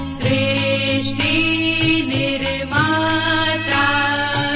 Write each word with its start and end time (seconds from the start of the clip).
सृष्टि 0.06 1.34
निर्माता 2.08 3.86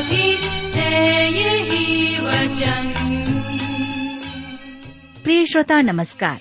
भी 0.01 0.37
है 0.75 1.33
यही 1.33 2.19
वचन। 2.21 2.93
प्रिय 5.25 5.47
श्रोता, 5.47 5.81
नमस्कार। 5.83 6.41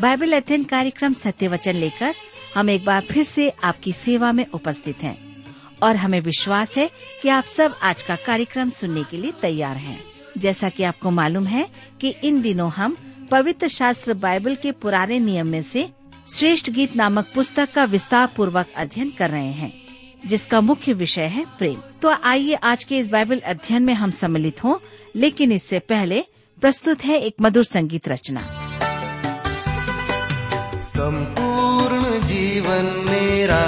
बाइबल 0.00 0.32
अध्ययन 0.32 0.64
कार्यक्रम 0.64 1.12
सत्य 1.12 1.48
वचन 1.48 1.74
लेकर 1.74 2.14
हम 2.54 2.70
एक 2.70 2.84
बार 2.84 3.00
फिर 3.00 3.24
से 3.24 3.52
आपकी 3.64 3.92
सेवा 3.92 4.32
में 4.32 4.46
उपस्थित 4.54 5.02
हैं 5.02 5.44
और 5.82 5.96
हमें 5.96 6.20
विश्वास 6.20 6.76
है 6.76 6.90
कि 7.22 7.28
आप 7.28 7.44
सब 7.44 7.78
आज 7.82 8.02
का 8.02 8.16
कार्यक्रम 8.16 8.70
सुनने 8.70 9.02
के 9.02 9.16
लिए 9.16 9.32
तैयार 9.42 9.76
हैं। 9.76 10.15
जैसा 10.36 10.68
कि 10.68 10.82
आपको 10.82 11.10
मालूम 11.10 11.46
है 11.46 11.66
कि 12.00 12.08
इन 12.08 12.40
दिनों 12.42 12.70
हम 12.70 12.96
पवित्र 13.30 13.68
शास्त्र 13.68 14.14
बाइबल 14.14 14.54
के 14.54 14.72
पुराने 14.72 15.18
नियम 15.18 15.46
में 15.46 15.62
से 15.62 15.88
श्रेष्ठ 16.34 16.70
गीत 16.70 16.96
नामक 16.96 17.26
पुस्तक 17.34 17.72
का 17.72 17.84
विस्तार 17.84 18.28
पूर्वक 18.36 18.66
अध्ययन 18.76 19.12
कर 19.18 19.30
रहे 19.30 19.52
हैं, 19.52 19.72
जिसका 20.26 20.60
मुख्य 20.60 20.92
विषय 20.92 21.26
है 21.26 21.44
प्रेम। 21.58 21.80
तो 22.02 22.08
आइए 22.24 22.54
आज 22.54 22.84
के 22.84 22.98
इस 22.98 23.08
बाइबल 23.08 23.38
अध्ययन 23.38 23.82
में 23.82 23.94
हम 23.94 24.10
सम्मिलित 24.10 24.64
हों, 24.64 24.76
लेकिन 25.16 25.52
इससे 25.52 25.78
पहले 25.78 26.24
प्रस्तुत 26.62 27.04
है 27.04 27.20
एक 27.20 27.34
मधुर 27.42 27.64
संगीत 27.64 28.08
रचना। 28.08 28.40
संपूर्ण 30.80 32.20
जीवन 32.20 33.04
मेरा 33.10 33.64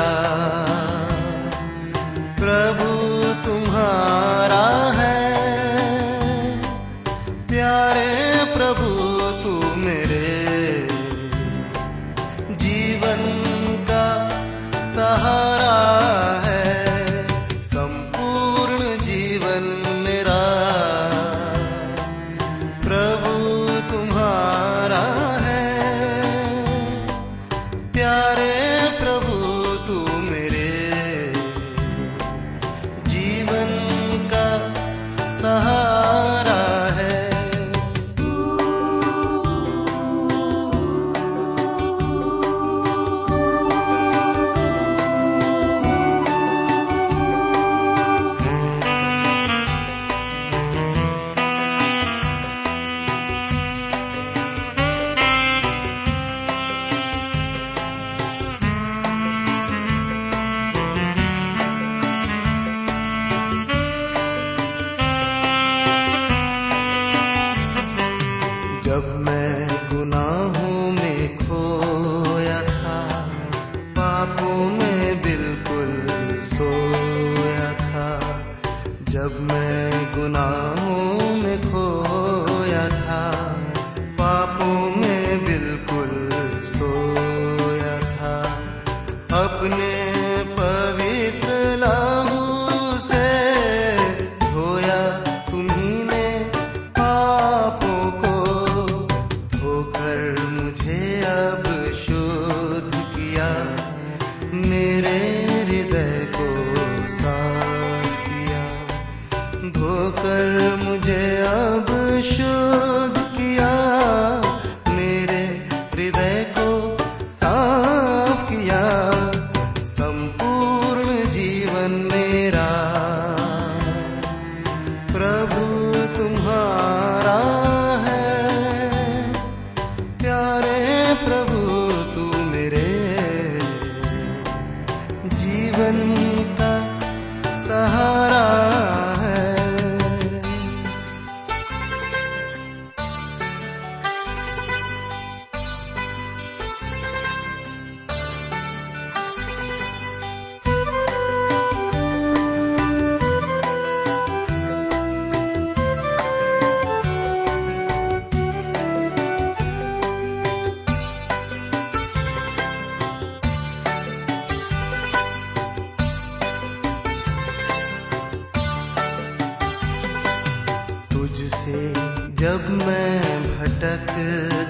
जब 172.38 172.69
मैं 172.71 173.21
भटक 173.43 174.10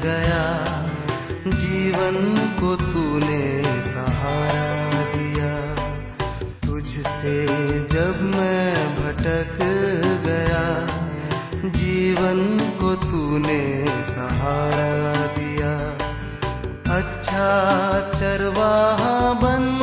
गया, 0.02 0.44
जीवन 1.46 2.16
को 2.60 2.76
तूने 2.76 3.62
सहारा 3.82 5.02
दिया। 5.02 5.74
तुझसे 6.66 7.46
जब 7.88 8.22
मैं 8.22 8.96
भटक 8.96 9.58
गया, 10.26 10.64
जीवन 11.68 12.40
को 12.80 12.94
तूने 12.94 13.86
सहारा 13.86 15.26
दिया। 15.26 15.74
अच्छा 16.96 17.48
चरवाहा 18.14 19.32
बन 19.32 19.77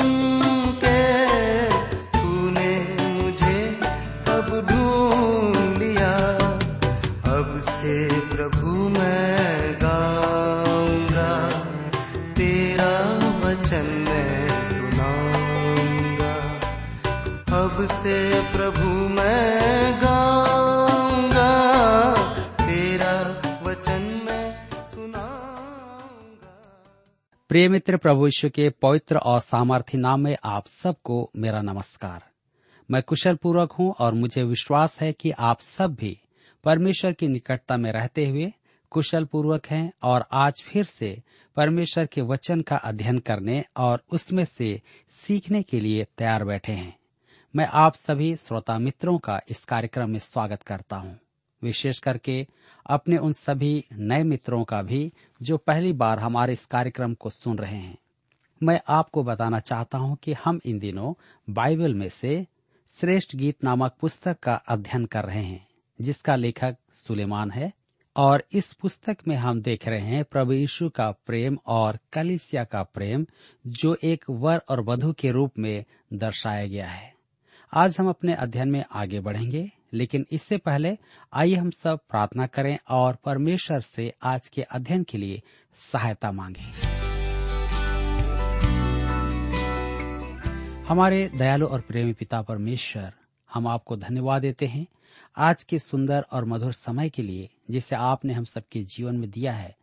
प्रिय 27.55 27.69
मित्र 27.69 27.97
प्रभु 27.97 28.27
यीशु 28.27 28.49
के 28.49 28.69
पवित्र 28.69 29.17
और 29.17 29.39
सामर्थ्य 29.39 29.97
नाम 29.97 30.21
में 30.21 30.37
आप 30.43 30.67
सबको 30.67 31.31
मेरा 31.35 31.61
नमस्कार। 31.61 32.23
मैं 32.91 33.03
कुशल 33.03 33.35
पूर्वक 33.35 33.71
हूँ 33.71 33.95
और 33.99 34.13
मुझे 34.13 34.43
विश्वास 34.43 35.01
है 35.01 35.13
कि 35.13 35.31
आप 35.31 35.59
सब 35.59 35.95
भी 35.95 36.21
परमेश्वर 36.63 37.11
की 37.11 37.27
निकटता 37.27 37.77
में 37.77 37.91
रहते 37.91 38.27
हुए 38.29 38.53
कुशल 38.89 39.25
पूर्वक 39.25 39.67
हैं 39.67 39.93
और 40.03 40.25
आज 40.31 40.63
फिर 40.67 40.85
से 40.85 41.23
परमेश्वर 41.55 42.05
के 42.05 42.21
वचन 42.21 42.61
का 42.61 42.75
अध्ययन 42.75 43.19
करने 43.19 43.63
और 43.77 44.03
उसमें 44.13 44.45
से 44.45 44.81
सीखने 45.11 45.63
के 45.63 45.79
लिए 45.79 46.07
तैयार 46.17 46.43
बैठे 46.43 46.71
हैं। 46.71 46.97
मैं 47.55 47.67
आप 47.73 47.95
सभी 47.95 48.35
श्रोता 48.35 48.77
मित्रों 48.79 49.17
का 49.17 49.41
इस 49.49 49.65
कार्यक्रम 49.65 50.09
में 50.09 50.19
स्वागत 50.19 50.63
करता 50.63 50.95
हूँ। 50.95 51.19
विशेष 51.63 51.99
करके 51.99 52.47
अपने 52.85 53.17
उन 53.17 53.33
सभी 53.33 53.85
नए 53.93 54.23
मित्रों 54.23 54.63
का 54.63 54.81
भी, 54.81 55.13
जो 55.41 55.57
पहली 55.57 55.93
बार 55.93 56.19
हमारे 56.19 56.53
इस 56.53 56.65
कार्यक्रम 56.65 57.13
को 57.13 57.29
सुन 57.29 57.57
रहे 57.57 57.77
हैं। 57.77 57.97
मैं 58.63 58.81
आपको 58.87 59.23
बताना 59.23 59.59
चाहता 59.59 59.97
हूँ 59.97 60.17
कि 60.23 60.33
हम 60.33 60.59
इन 60.65 60.79
दिनों 60.79 61.13
बाइबल 61.49 61.93
में 61.93 62.09
से 62.09 62.47
श्रेष्ठ 62.99 63.35
गीत 63.35 63.63
नामक 63.63 63.95
पुस्तक 64.01 64.39
का 64.39 64.53
अध्ययन 64.53 65.05
कर 65.05 65.23
रहे 65.25 65.43
हैं, 65.43 65.67
जिसका 66.01 66.35
लेखक 66.35 66.77
सुलेमान 66.93 67.51
है, 67.51 67.73
और 68.15 68.43
इस 68.53 68.73
पुस्तक 68.73 69.17
में 69.27 69.35
हम 69.35 69.61
देख 69.61 69.87
रहे 69.87 70.01
हैं 70.01 70.23
प्रभु 70.23 70.53
यीशु 70.53 70.89
का 70.89 71.11
प्रेम 71.11 71.57
और 71.65 71.99
कलिसिया 72.13 72.63
का 72.63 72.83
प्रेम, 72.83 73.25
जो 73.67 73.97
एक 74.03 74.25
वर 74.29 74.61
और 74.69 74.81
वधु 74.81 75.13
के 75.13 75.31
रूप 75.31 75.51
में 75.59 75.85
दर्शाया 76.13 76.67
गया 76.67 76.87
है। 76.87 77.14
आज 77.77 77.95
हम 77.99 78.09
अपने 78.09 78.33
अध्ययन 78.33 78.69
में 78.69 78.83
आगे 78.91 79.19
बढ़ेंगे, 79.19 79.69
लेकिन 79.93 80.25
इससे 80.31 80.57
पहले 80.57 80.95
आइए 81.33 81.55
हम 81.55 81.71
सब 81.71 81.99
प्रार्थना 82.09 82.45
करें 82.47 82.77
और 82.89 83.17
परमेश्वर 83.25 83.81
से 83.81 84.13
आज 84.23 84.47
के 84.47 84.61
अध्ययन 84.61 85.03
के 85.03 85.17
लिए 85.17 85.41
सहायता 85.79 86.31
मांगें। 86.31 86.61
हमारे 90.87 91.27
दयालु 91.37 91.67
और 91.67 91.81
प्रेमी 91.81 92.13
पिता 92.13 92.41
परमेश्वर, 92.41 93.11
हम 93.49 93.67
आपको 93.67 93.97
धन्यवाद 93.97 94.41
देते 94.41 94.65
हैं 94.65 94.85
आज 95.37 95.63
के 95.63 95.79
सुंदर 95.79 96.25
और 96.31 96.45
मधुर 96.45 96.73
समय 96.73 97.09
के 97.09 97.21
लिए 97.21 97.49
जिसे 97.71 97.95
आपने 97.95 98.33
हम 98.33 98.43
सबके 98.43 98.83
जीवन 98.85 99.15
में 99.15 99.29
दिया 99.29 99.53
है, 99.53 99.75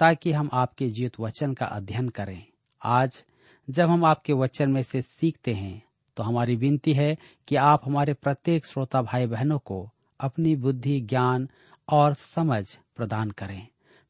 ताकि 0.00 0.32
हम 0.32 0.50
आपके 0.52 0.88
जीवित 0.88 1.20
वचन 1.20 1.54
का 1.54 1.66
अध्ययन 1.66 2.08
करें 2.08 2.42
आज 2.82 3.22
जब 3.68 3.90
हम 3.90 4.04
आपके 4.04 4.32
वचन 4.32 4.70
में 4.70 4.82
से 4.82 5.02
सीखते 5.02 5.54
हैं 5.54 5.82
तो 6.20 6.24
हमारी 6.24 6.56
विनती 6.56 6.92
है 6.92 7.16
कि 7.48 7.56
आप 7.56 7.82
हमारे 7.84 8.14
प्रत्येक 8.14 8.66
श्रोता 8.66 9.02
भाई 9.02 9.26
बहनों 9.26 9.58
को 9.58 9.90
अपनी 10.20 10.56
बुद्धि 10.56 11.00
ज्ञान 11.00 11.48
और 11.88 12.14
समझ 12.14 12.78
प्रदान 12.96 13.30
करें 13.30 13.66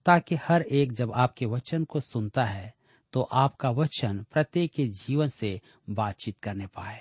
ताकि 0.06 0.34
हर 0.34 0.62
एक 0.62 0.92
जब 0.92 1.12
आपके 1.12 1.46
वचन 1.46 1.84
को 1.84 2.00
सुनता 2.00 2.44
है 2.44 2.74
तो 3.12 3.22
आपका 3.22 3.70
वचन 3.70 4.24
प्रत्येक 4.32 4.72
के 4.72 4.86
जीवन 4.86 5.28
से 5.28 5.60
बातचीत 5.90 6.38
करने 6.38 6.66
पाए। 6.66 7.00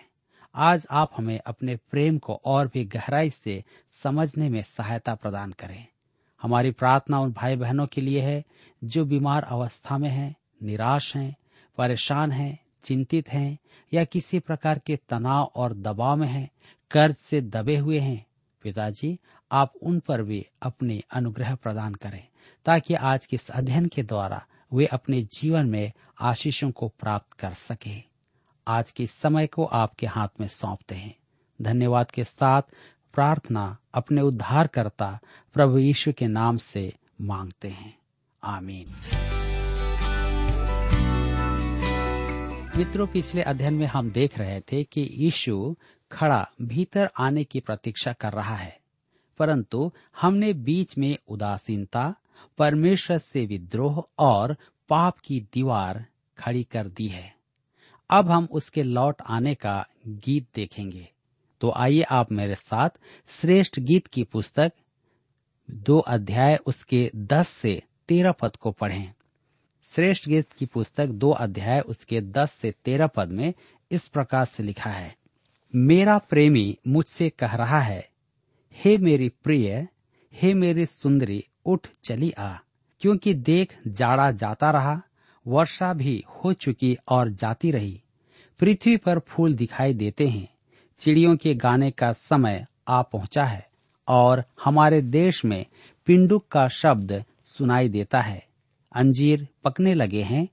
आज 0.56 0.88
आप 0.92 1.12
हमें 1.18 1.40
अपने 1.40 1.76
प्रेम 1.76 2.18
को 2.18 2.42
और 2.46 2.68
भी 2.68 2.86
गहराई 2.86 3.30
से 3.30 3.64
समझने 4.04 4.50
में 4.50 4.64
सहायता 4.64 5.16
प्रदान 5.16 5.52
करें। 5.52 5.86
हमारी 6.42 6.72
प्रार्थना 6.72 7.20
उन 7.20 7.32
भाई 7.32 7.56
बहनों 7.56 7.88
के 7.88 8.02
लिए 8.02 8.22
है 8.22 8.44
जो 8.84 9.06
बीमार 9.06 9.44
अवस्था 9.44 9.98
में 9.98 10.10
हैं, 10.10 10.36
निराश 10.64 11.16
हैं, 11.16 11.36
परेशान 11.78 12.32
हैं, 12.32 12.58
चिंतित 12.84 13.30
हैं 13.30 13.60
या 13.94 14.04
किसी 14.04 14.40
प्रकार 14.40 14.80
के 14.80 15.00
तनाव 15.10 15.52
और 15.56 15.74
दबाव 15.74 16.18
में 16.18 16.28
हैं, 16.28 16.50
कर्ज 16.92 17.16
से 17.16 17.42
दबे 17.42 17.78
हुए 17.78 18.00
हैं 18.00 18.26
पिताजी 18.64 19.20
आप 19.52 19.74
उन 19.84 20.00
पर 20.00 20.22
भी 20.24 20.48
अपने 20.62 21.04
अनुग्रह 21.12 21.56
प्रदान 21.56 21.96
करें 21.96 22.28
ताकि 22.66 22.94
आज 22.94 23.26
के 23.26 23.36
इस 23.36 23.50
अध्ययन 23.50 23.86
के 23.86 24.04
द्वारा 24.04 24.46
वे 24.74 24.86
अपने 24.86 25.22
जीवन 25.22 25.66
में 25.66 25.92
आशीषों 26.22 26.72
को 26.72 26.88
प्राप्त 26.88 27.34
कर 27.34 27.54
सके। 27.54 28.04
आज 28.68 28.92
के 28.92 29.08
समय 29.08 29.48
को 29.48 29.66
आपके 29.66 30.08
हाथ 30.08 30.28
में 30.40 30.48
सौंपते 30.48 30.96
हैं। 30.96 31.16
धन्यवाद 31.62 32.12
के 32.12 32.24
साथ 32.24 32.62
प्रार्थना 33.14 33.78
अपने 33.94 34.22
उद्धारकर्ता 34.22 35.20
प्रभु 35.54 35.78
यीशु 35.78 36.14
के 36.14 36.28
नाम 36.28 36.58
से 36.58 36.94
मांगते 37.22 37.68
हैं। 37.68 37.98
आमीन। 38.44 38.86
मित्रों 42.80 43.08
पिछले 43.08 43.42
अध्ययन 43.42 43.74
में 43.74 43.86
हम 43.86 44.12
देख 44.12 44.40
रहे 44.40 44.62
थे 44.62 44.84
कि 44.84 45.10
यीशु 45.12 45.76
खड़ा 46.12 46.52
भीतर 46.62 47.10
आने 47.20 47.44
की 47.44 47.60
प्रतीक्षा 47.60 48.14
कर 48.14 48.34
रहा 48.34 48.56
है। 48.56 48.80
परंतु 49.38 49.92
हमने 50.22 50.54
बीच 50.54 50.98
में 50.98 51.18
उदासीनता, 51.28 52.16
परमेश्वर 52.58 53.18
से 53.18 53.46
विद्रोह 53.46 54.10
और 54.20 54.58
पाप 54.90 55.20
की 55.20 55.48
दीवार 55.54 56.06
खड़ी 56.38 56.64
कर 56.64 56.88
दी 56.88 57.08
है। 57.08 57.36
अब 58.10 58.30
हम 58.30 58.48
उसके 58.52 58.84
लौट 58.84 59.22
आने 59.28 59.56
का 59.56 59.88
गीत 60.08 60.48
देखेंगे। 60.56 61.10
तो 61.62 61.72
आइए 61.72 62.02
आप 62.02 62.32
मेरे 62.32 62.56
साथ 62.56 62.90
श्रेष्ठ 63.42 63.80
गीत 63.80 64.08
की 64.08 64.24
पुस्तक 64.24 64.72
दो 65.72 66.00
अध्याय 66.00 66.60
उसके 66.66 67.12
दस 67.16 67.48
से 67.48 67.84
तेरह 68.08 68.32
पद 68.32 68.56
को 68.56 68.72
पढ़ें। 68.72 69.14
श्रेष्ठ 69.96 70.30
गीत 70.30 70.54
की 70.54 70.66
पुस्तक 70.66 71.08
दो 71.08 71.32
अध्याय, 71.32 71.80
उसके 71.80 72.22
दस 72.22 72.52
से 72.52 72.74
तेरह 72.86 73.08
पद 73.08 73.30
में 73.30 73.54
इस 73.92 74.08
प्रकार 74.08 74.46
से 74.46 74.64
लिखा 74.64 74.90
है। 74.90 75.16
मेरा 75.76 76.18
प्रेमी 76.18 76.78
मुझसे 76.88 77.30
कह 77.30 77.56
रहा 77.56 77.80
है, 77.80 78.10
हे 78.74 78.98
मेरी 78.98 79.30
प्रिय, 79.30 79.88
हे 80.34 80.54
मेरी 80.54 80.86
सुंदरी, 80.86 81.46
उठ 81.66 81.88
चली 82.04 82.32
आ। 82.32 82.58
क्योंकि 83.00 83.34
देख 83.34 83.80
जाड़ा 83.88 84.32
जाता 84.32 84.72
रहा, 84.72 85.02
वर्षा 85.48 85.94
भी 85.94 86.26
हो 86.30 86.54
चुकी 86.54 86.98
और 87.08 87.30
जाती 87.30 87.72
रही। 87.72 88.04
पृथ्वी 88.60 88.98
पर 88.98 89.20
फूल 89.20 89.54
दिखाई 89.54 89.94
देते 89.94 90.28
हैं, 90.28 90.48
चिड़ियों 91.00 91.38
के 91.38 91.54
गाने 91.54 91.92
का 91.92 92.14
समय 92.14 92.66
आ 92.88 93.02
पहुँचा 93.02 93.44
है, 93.44 93.70
और 94.08 94.44
हमारे 94.64 95.02
देश 95.02 95.46
में 95.46 95.66
पिंडुक 96.06 96.48
का 96.48 96.68
शब्द 96.68 97.26
सुनाई 97.44 97.90
देता 97.90 98.22
है। 98.22 98.49
अंजीर 98.92 99.48
पकने 99.64 99.94
लगे 99.94 100.24
हैं 100.24 100.48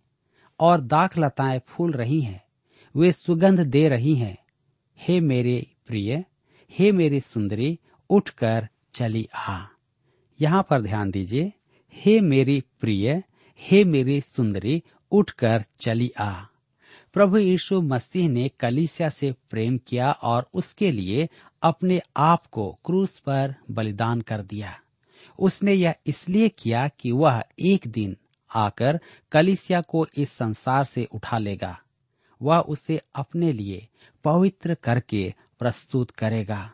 और 0.60 0.80
दाख 0.80 1.18
लताएँ 1.18 1.60
फूल 1.66 1.92
रही 1.92 2.20
हैं। 2.20 2.44
वे 2.96 3.12
सुगंध 3.12 3.60
दे 3.60 3.88
रही 3.88 4.14
हैं। 4.14 4.38
हे 4.98 5.20
मेरे 5.20 5.66
प्रिय, 5.86 6.24
हे 6.70 6.92
मेरी 6.92 7.20
सुंदरी, 7.20 7.78
उठकर 8.10 8.68
चली 8.94 9.28
आ। 9.34 9.66
यहाँ 10.40 10.66
पर 10.70 10.80
ध्यान 10.80 11.10
दीजिए, 11.10 11.52
हे 11.94 12.20
मेरी 12.20 12.64
प्रिय, 12.80 13.22
हे 13.60 13.84
मेरी 13.84 14.20
सुंदरी, 14.20 14.82
उठकर 15.12 15.64
चली 15.80 16.12
आ। 16.18 16.42
प्रभु 17.12 17.38
यीशु 17.38 17.82
मसीह 17.82 18.28
ने 18.28 18.48
कलीसिया 18.48 19.08
से 19.08 19.32
प्रेम 19.32 19.78
किया 19.78 20.12
और 20.12 20.48
उसके 20.54 20.92
लिए 20.92 21.28
अपने 21.62 22.00
आप 22.16 22.46
को 22.46 22.78
क्रूस 22.84 23.18
पर 23.18 23.54
बलिदान 23.70 24.20
कर 24.20 24.42
दिया। 24.42 24.80
उसने 25.38 25.72
यह 25.72 25.94
इसलिए 26.06 26.48
किया 26.48 26.88
कि 26.88 27.12
वह 27.12 27.44
एक 27.60 27.86
दिन 27.86 28.16
आकर 28.56 29.00
कलिसिया 29.32 29.80
को 29.80 30.06
इस 30.16 30.32
संसार 30.32 30.84
से 30.84 31.04
उठा 31.04 31.38
लेगा। 31.38 31.78
वह 32.42 32.58
उसे 32.58 33.00
अपने 33.14 33.52
लिए 33.52 33.88
पवित्र 34.24 34.74
करके 34.74 35.34
प्रस्तुत 35.58 36.10
करेगा। 36.10 36.72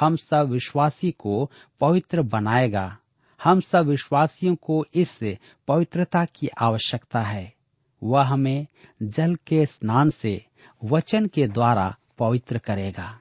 हम 0.00 0.16
सब 0.16 0.48
विश्वासी 0.48 1.10
को 1.10 1.50
पवित्र 1.80 2.22
बनाएगा। 2.22 2.98
हम 3.44 3.60
सब 3.60 3.86
विश्वासियों 3.86 4.54
को 4.54 4.84
इस 4.94 5.20
पवित्रता 5.68 6.24
की 6.24 6.48
आवश्यकता 6.60 7.20
है। 7.20 7.54
वह 8.02 8.22
हमें 8.22 8.66
जल 9.02 9.34
के 9.34 9.66
स्नान 9.66 10.10
से 10.10 10.46
वचन 10.84 11.26
के 11.26 11.46
द्वारा 11.48 11.96
पवित्र 12.18 12.58
करेगा। 12.58 13.20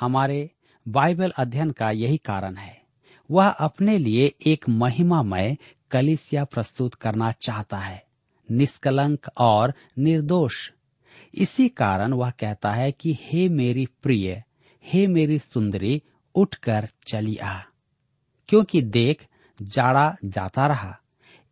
हमारे 0.00 0.50
बाइबल 0.88 1.30
अध्ययन 1.30 1.70
का 1.70 1.90
यही 1.90 2.16
कारण 2.16 2.56
है। 2.56 2.82
वह 3.30 3.48
अपने 3.48 3.98
लिए 3.98 4.34
एक 4.46 4.68
महिमामय 4.68 5.56
कलिसिया 5.90 6.44
प्रस्तुत 6.44 6.94
करना 6.94 7.32
चाहता 7.32 7.78
है, 7.78 8.06
निष्कलंक 8.50 9.30
और 9.38 9.74
निर्दोष। 9.98 10.70
इसी 11.34 11.68
कारण 11.68 12.12
वह 12.12 12.30
कहता 12.30 12.72
है 12.72 12.92
कि 12.92 13.18
हे 13.20 13.48
मेरी 13.48 13.86
प्रिय, 13.86 14.42
हे 14.84 15.06
मेरी 15.06 15.38
सुंदरी, 15.38 16.02
उठकर 16.34 16.88
चली 17.06 17.36
आ, 17.36 17.60
क्योंकि 18.48 18.82
देख, 18.82 19.26
जाड़ा 19.62 20.16
जाता 20.24 20.66
रहा। 20.66 21.00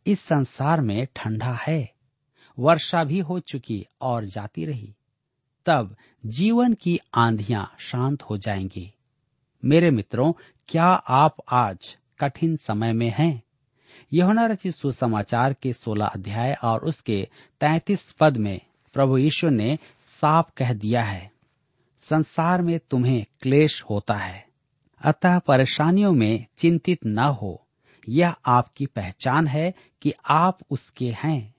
इस 0.06 0.20
संसार 0.20 0.80
में 0.80 1.08
ठंडा 1.16 1.58
है, 1.66 1.94
वर्षा 2.58 3.04
भी 3.04 3.18
हो 3.18 3.40
चुकी 3.40 3.86
और 4.00 4.24
जाती 4.24 4.64
रही। 4.64 4.94
तब 5.66 5.96
जीवन 6.26 6.74
की 6.74 6.98
आंधियाँ 7.14 7.74
शांत 7.78 8.22
हो 8.22 8.38
जाएँगी। 8.38 8.94
मेरे 9.64 9.90
मित्रों, 9.90 10.32
क्या 10.68 10.86
आप 11.08 11.36
आज 11.52 11.96
कठिन 12.20 12.56
समय 12.56 12.92
में 12.92 13.14
हैं? 13.18 13.42
यहुना 14.12 14.46
रचित 14.46 14.74
सुसमाचार 14.74 15.52
के 15.52 15.72
सोलह 15.72 16.06
अध्याय 16.06 16.56
और 16.64 16.80
उसके 16.80 17.28
तैतीस 17.60 18.12
पद 18.12 18.36
में 18.36 18.60
प्रभु 18.94 19.18
यीशु 19.18 19.50
ने 19.50 19.78
साफ़ 20.20 20.50
कह 20.56 20.72
दिया 20.72 21.02
है, 21.02 21.32
संसार 22.00 22.62
में 22.62 22.80
तुम्हें 22.90 23.26
क्लेश 23.40 23.82
होता 23.82 24.14
है, 24.14 24.46
अतः 25.04 25.38
परेशानियों 25.38 26.12
में 26.12 26.46
चिंतित 26.58 26.98
न 27.06 27.18
हो। 27.18 27.66
यह 28.08 28.34
आपकी 28.46 28.86
पहचान 28.86 29.46
है 29.46 29.74
कि 30.02 30.12
आप 30.30 30.58
उसके 30.70 31.16
हैं, 31.24 31.54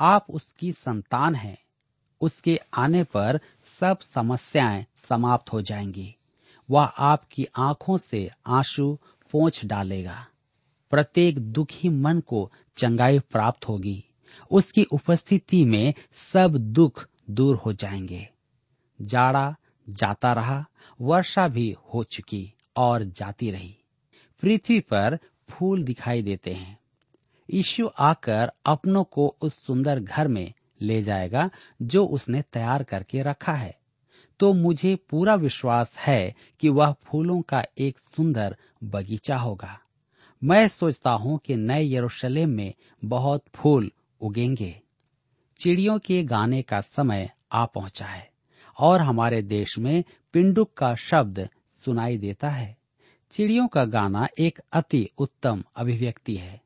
आप 0.00 0.26
उसकी 0.30 0.72
संतान 0.72 1.34
हैं। 1.34 1.58
उसके 2.20 2.60
आने 2.74 3.04
पर 3.04 3.40
सब 3.80 3.98
समस्याएँ 3.98 4.86
समाप्त 5.08 5.52
हो 5.52 5.62
जाएँगी, 5.62 6.16
वह 6.70 6.84
आपकी 6.84 7.46
आँखों 7.56 7.98
से 7.98 8.30
आँसू 8.46 8.98
पोंछ 9.30 9.64
डालेगा। 9.64 10.26
प्रत्येक 10.90 11.38
दुखी 11.38 11.88
मन 11.88 12.20
को 12.20 12.52
चंगाई 12.76 13.18
प्राप्त 13.18 13.68
होगी। 13.68 14.04
उसकी 14.50 14.84
उपस्थिति 14.84 15.64
में 15.64 15.94
सब 16.32 16.56
दुख 16.56 17.08
दूर 17.30 17.56
हो 17.56 17.72
जाएँगे। 17.72 18.28
जाड़ा 19.02 19.56
जाता 19.88 20.32
रहा, 20.32 20.66
वर्षा 21.00 21.48
भी 21.48 21.76
हो 21.94 22.04
चुकी 22.04 22.54
और 22.76 23.04
जाती 23.04 23.50
रही। 23.50 23.76
पृथ्वी 24.42 24.80
पर 24.80 25.18
फूल 25.50 25.82
दिखाई 25.82 26.22
देते 26.22 26.50
हैं। 26.50 26.78
यीशु 27.52 27.90
आकर 27.98 28.52
अपनों 28.66 29.04
को 29.04 29.36
उस 29.40 29.66
सुंदर 29.66 30.00
घर 30.00 30.28
में 30.28 30.52
ले 30.80 31.02
जाएगा 31.02 31.50
जो 31.82 32.06
उसने 32.06 32.42
तैयार 32.42 32.82
करके 32.82 33.22
रखा 33.22 33.52
है। 33.52 33.78
तो 34.40 34.52
मुझे 34.52 34.96
पूरा 34.96 35.34
विश्वास 35.34 35.96
है 35.98 36.34
कि 36.60 36.68
वह 36.68 36.92
फूलों 36.92 37.42
का 37.42 37.64
एक 37.78 37.98
सुंदर 38.16 38.56
बगीचा 38.84 39.36
होगा। 39.36 39.80
मैं 40.44 40.68
सोचता 40.68 41.10
हूँ 41.10 41.38
कि 41.38 41.56
नए 41.56 41.94
यरूशलेम 41.94 42.50
में 42.50 42.74
बहुत 43.04 43.44
फूल 43.54 43.92
उगेंगे। 44.20 44.80
चिड़ियों 45.60 45.98
के 45.98 46.22
गाने 46.22 46.62
का 46.62 46.80
समय 46.80 47.30
आ 47.52 47.64
पहुँचा 47.64 48.06
है 48.06 48.30
और 48.78 49.00
हमारे 49.00 49.42
देश 49.42 49.78
में 49.78 50.04
पिंडुक 50.32 50.72
का 50.76 50.94
शब्द 50.94 51.48
सुनाई 51.84 52.18
देता 52.18 52.48
है। 52.48 52.76
चिड़ियों 53.30 53.68
का 53.68 53.84
गाना 53.84 54.28
एक 54.38 54.60
अति 54.72 55.08
उत्तम 55.18 55.64
अभिव्यक्ति 55.76 56.34
है। 56.36 56.60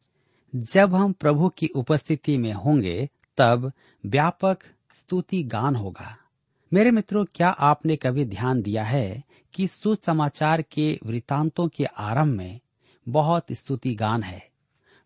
जब 0.56 0.94
हम 0.94 1.12
प्रभु 1.12 1.48
की 1.48 1.66
उपस्थिति 1.66 2.38
में 2.38 2.52
होंगे, 2.52 3.08
तब 3.36 3.72
व्यापक 4.06 4.58
स्तुति 4.94 5.42
गान 5.42 5.76
होगा। 5.76 6.16
मेरे 6.72 6.90
मित्रों, 6.90 7.24
क्या 7.34 7.48
आपने 7.48 7.96
कभी 7.96 8.24
ध्यान 8.24 8.62
दिया 8.62 8.84
है 8.84 9.24
कि 9.54 9.68
सुसमाचार 9.68 10.62
के 10.62 11.00
वृतांतों 11.06 11.68
के 11.68 11.84
आरंभ 11.84 12.36
में 12.36 12.60
बहुत 13.08 13.46
स्तुति 13.52 13.94
गान 13.94 14.22
है। 14.22 14.50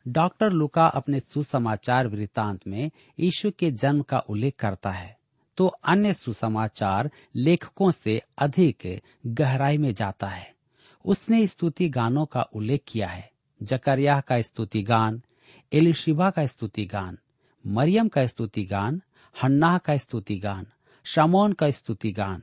डॉक्टर 0.08 0.50
लुका 0.50 0.86
अपने 0.86 1.20
सुसमाचार 1.20 2.08
वृतांत 2.08 2.66
में 2.66 2.90
यीशु 3.18 3.50
के 3.50 3.70
जन्म 3.70 4.02
का 4.02 4.18
उल्लेख 4.18 4.54
करता 4.58 4.90
है। 4.90 5.18
तो 5.56 5.66
अन्य 5.66 6.14
सुसमाचार 6.14 7.10
लेखकों 7.34 7.90
से 7.90 8.22
अधिक 8.38 9.02
गहराई 9.26 9.78
में 9.78 9.92
जाता 9.94 10.26
है। 10.26 10.54
उसने 11.04 11.46
स्तुति 11.46 11.88
गानों 11.88 12.26
का 12.26 12.42
उल्लेख 12.42 12.82
किया 12.86 13.08
है। 13.08 13.30
जकरिया 13.62 14.20
का 14.20 14.42
स्तुति 14.42 14.82
गान 14.82 15.22
एलिशिबा 15.72 16.30
का 16.30 16.46
स्तुति 16.46 16.84
गान 16.86 17.18
मरियम 17.66 18.08
का 18.08 18.26
स्तुति 18.26 18.64
गान 18.64 19.02
हन्नाह 19.42 19.78
का 19.78 19.96
स्तुति 19.96 20.38
गान 20.38 20.66
शमोन 21.04 21.52
का 21.52 21.70
स्तुति 21.70 22.12
गान 22.12 22.42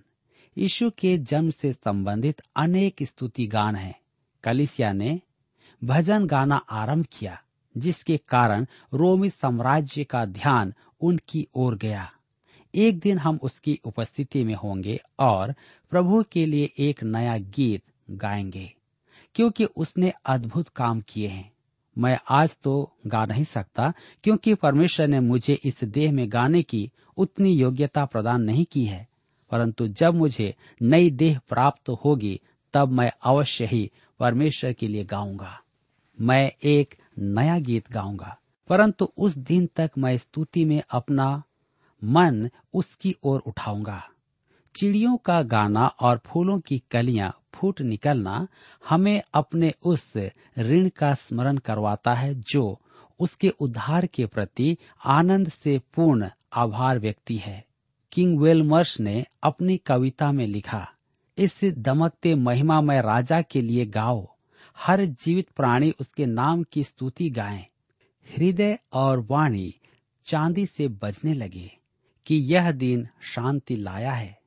यीशु 0.58 0.90
के 0.90 1.18
जन्म 1.18 1.50
से 1.50 1.74
संबंधित 1.74 2.42
अनेक 2.56 3.04
स्तुति 3.04 3.48
गान 3.48 3.76
है। 3.76 4.00
कलिसिया 4.44 4.94
ने 4.94 5.22
भजन 5.86 6.26
गाना 6.26 6.56
आरंभ 6.56 7.06
किया, 7.12 7.42
जिसके 7.78 8.18
कारण 8.18 8.66
रोमी 8.94 9.30
साम्राज्य 9.30 10.04
का 10.04 10.26
ध्यान 10.26 10.74
उनकी 11.02 11.48
ओर 11.56 11.76
गया। 11.76 12.12
एक 12.74 13.00
दिन 13.00 13.18
हम 13.18 13.40
उसकी 13.44 13.80
उपस्थिति 13.86 14.44
में 14.44 14.54
होंगे 14.54 15.00
और 15.20 15.54
प्रभु 15.90 16.24
के 16.32 16.46
लिए 16.46 16.70
एक 16.80 17.04
नया 17.04 17.38
गीत 17.38 17.84
गाएँगे, 18.12 18.74
क्योंकि 19.36 19.66
उसने 19.66 20.14
अद्भुत 20.26 20.70
काम 20.70 21.02
किए 21.02 21.28
हैं। 21.28 21.52
मैं 21.98 22.20
आज 22.30 22.58
तो 22.64 22.94
गा 23.08 23.26
नहीं 23.26 23.44
सकता, 23.44 23.94
क्योंकि 24.24 24.54
परमेश्वर 24.54 25.08
ने 25.08 25.20
मुझे 25.20 25.54
इस 25.54 25.84
देह 25.84 26.12
में 26.12 26.32
गाने 26.32 26.62
की 26.64 26.92
उतनी 27.18 27.52
योग्यता 27.52 28.06
प्रदान 28.06 28.42
नहीं 28.42 28.66
की 28.66 28.86
है, 28.86 29.08
परंतु 29.52 29.88
जब 29.88 30.16
मुझे 30.16 30.56
नई 30.82 31.10
देह 31.10 31.40
प्राप्त 31.50 31.90
होगी, 31.90 32.40
तब 32.74 32.92
मैं 32.92 33.12
अवश्य 33.24 33.66
ही 33.66 33.92
परमेश्वर 34.20 34.74
के 34.74 34.88
लिए 34.88 35.04
गाऊँगा। 35.04 35.62
मैं 36.22 36.52
एक 36.64 36.96
नया 37.20 37.60
गीत 37.60 37.92
गाऊँगा। 37.92 38.38
परंतु 38.70 39.12
उस 39.18 39.38
दिन 39.38 39.70
तक 39.76 39.92
मैं 39.98 40.18
स्तुति 40.18 40.66
में 40.66 40.82
अपना 40.90 41.44
मन 42.04 42.50
उसकी 42.74 43.16
ओर 43.24 43.40
उठाऊँगा। 43.40 44.02
चिड़ियों 44.76 45.18
का 45.18 45.42
गाना 45.42 45.88
और 45.88 46.20
फूलों 46.26 46.60
की 46.60 46.82
कलियाँ 46.92 47.34
फूट 47.54 47.82
निकलना 47.82 48.48
हमें 48.90 49.22
अपने 49.34 49.74
उस 49.84 50.14
ऋण 50.60 50.90
का 50.90 51.14
स्मरण 51.14 51.58
करवाता 51.58 52.14
है 52.14 52.34
जो 52.36 52.80
उसके 53.20 53.50
उद्धार 53.50 54.06
के 54.06 54.26
प्रति 54.26 54.78
आनंद 55.06 55.50
से 55.50 55.80
पूर्ण 55.96 56.30
आभार 56.54 57.00
व्यक्ति 57.00 57.36
है। 57.36 57.66
किंग 58.12 58.40
वेलमर्स 58.40 59.00
ने 59.00 59.26
अपनी 59.44 59.78
कविता 59.78 60.32
में 60.32 60.46
लिखा, 60.48 60.88
इस 61.38 61.60
दमकते 61.64 62.36
महिमा 62.36 62.82
में 62.82 63.02
राजा 63.02 63.42
के 63.42 63.62
लिए 63.62 63.86
गाओ 63.86 64.35
हर 64.78 65.04
जीवित 65.06 65.50
प्राणी 65.50 65.94
उसके 66.00 66.26
नाम 66.26 66.64
की 66.64 66.84
स्तुति 66.84 67.30
गाए। 67.30 67.66
हृदय 68.28 68.78
और 68.94 69.20
वाणी 69.30 69.74
चांदी 70.26 70.66
से 70.66 70.88
बजने 70.88 71.34
लगे 71.34 71.72
कि 72.26 72.36
यह 72.54 72.72
दिन 72.72 73.08
शांति 73.22 73.76
लाया 73.76 74.12
है। 74.12 74.38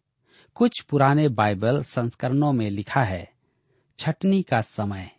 कुछ 0.56 0.80
पुराने 0.80 1.28
बाइबल 1.28 1.82
संस्करणों 1.82 2.52
में 2.52 2.68
लिखा 2.70 3.02
है, 3.02 3.28
छटनी 3.98 4.42
का 4.42 4.60
समय। 4.60 5.10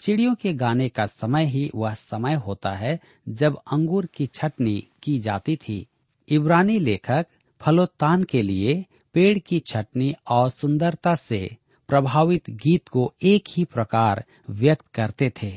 चिड़ियों 0.00 0.34
के 0.34 0.52
गाने 0.52 0.88
का 0.88 1.06
समय 1.06 1.44
ही 1.44 1.70
वह 1.74 1.94
समय 1.94 2.34
होता 2.36 2.70
है 2.70 2.98
जब 3.28 3.58
अंगूर 3.72 4.06
की 4.06 4.26
छटनी 4.26 4.88
की 5.02 5.18
जाती 5.18 5.56
थी। 5.56 5.86
इब्रानी 6.28 6.78
लेखक 6.78 7.26
फलोत्तान 7.60 8.22
के 8.24 8.42
लिए 8.42 8.84
पेड़ 9.14 9.38
की 9.38 9.58
छटनी 9.60 10.14
और 10.26 10.50
सुंदरता 10.50 11.14
से 11.14 11.56
प्रभावित 11.88 12.50
गीत 12.50 12.88
को 12.88 13.12
एक 13.22 13.44
ही 13.48 13.64
प्रकार 13.64 14.24
व्यक्त 14.50 14.86
करते 14.94 15.32
थे, 15.42 15.52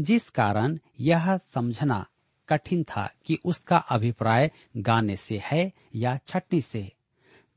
जिस 0.00 0.28
कारण 0.30 0.78
यह 1.00 1.36
समझना 1.54 2.04
कठिन 2.48 2.82
था 2.82 3.08
कि 3.26 3.38
उसका 3.44 3.76
अभिप्राय 3.76 4.50
गाने 4.76 5.16
से 5.16 5.40
है 5.44 5.72
या 5.94 6.18
छटनी 6.26 6.60
से। 6.60 6.90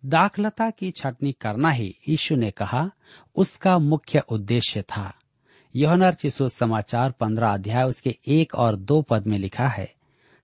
दाखलता 0.03 0.69
की 0.69 0.91
छटनी 0.91 1.31
करना 1.31 1.69
ही 1.69 1.95
यीशु 2.09 2.35
ने 2.35 2.51
कहा, 2.51 2.89
उसका 3.35 3.77
मुख्य 3.79 4.23
उद्देश्य 4.29 4.81
था। 4.81 5.13
यौनर 5.75 6.13
चिशु 6.13 6.47
समाचार 6.49 7.11
पंद्रह 7.11 7.53
अध्याय 7.53 7.83
उसके 7.83 8.17
एक 8.27 8.55
और 8.55 8.75
दो 8.75 9.01
पद 9.01 9.27
में 9.27 9.37
लिखा 9.37 9.67
है, 9.67 9.93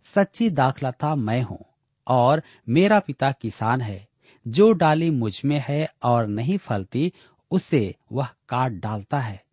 सच्ची 0.04 0.50
दाखलता 0.50 1.16
मैं 1.16 1.42
हूँ 1.42 1.66
और 2.08 2.42
मेरा 2.70 3.00
पिता 3.00 3.32
किसान 3.32 3.82
है, 3.82 4.08
जो 4.46 4.72
डाली 4.72 5.10
मुझमें 5.10 5.64
है 5.68 5.88
और 6.04 6.28
नहीं 6.28 6.58
फलती 6.58 7.12
उसे 7.52 7.96
वह 8.12 8.28
काट 8.50 8.72
डालता 8.72 9.20
है, 9.20 9.44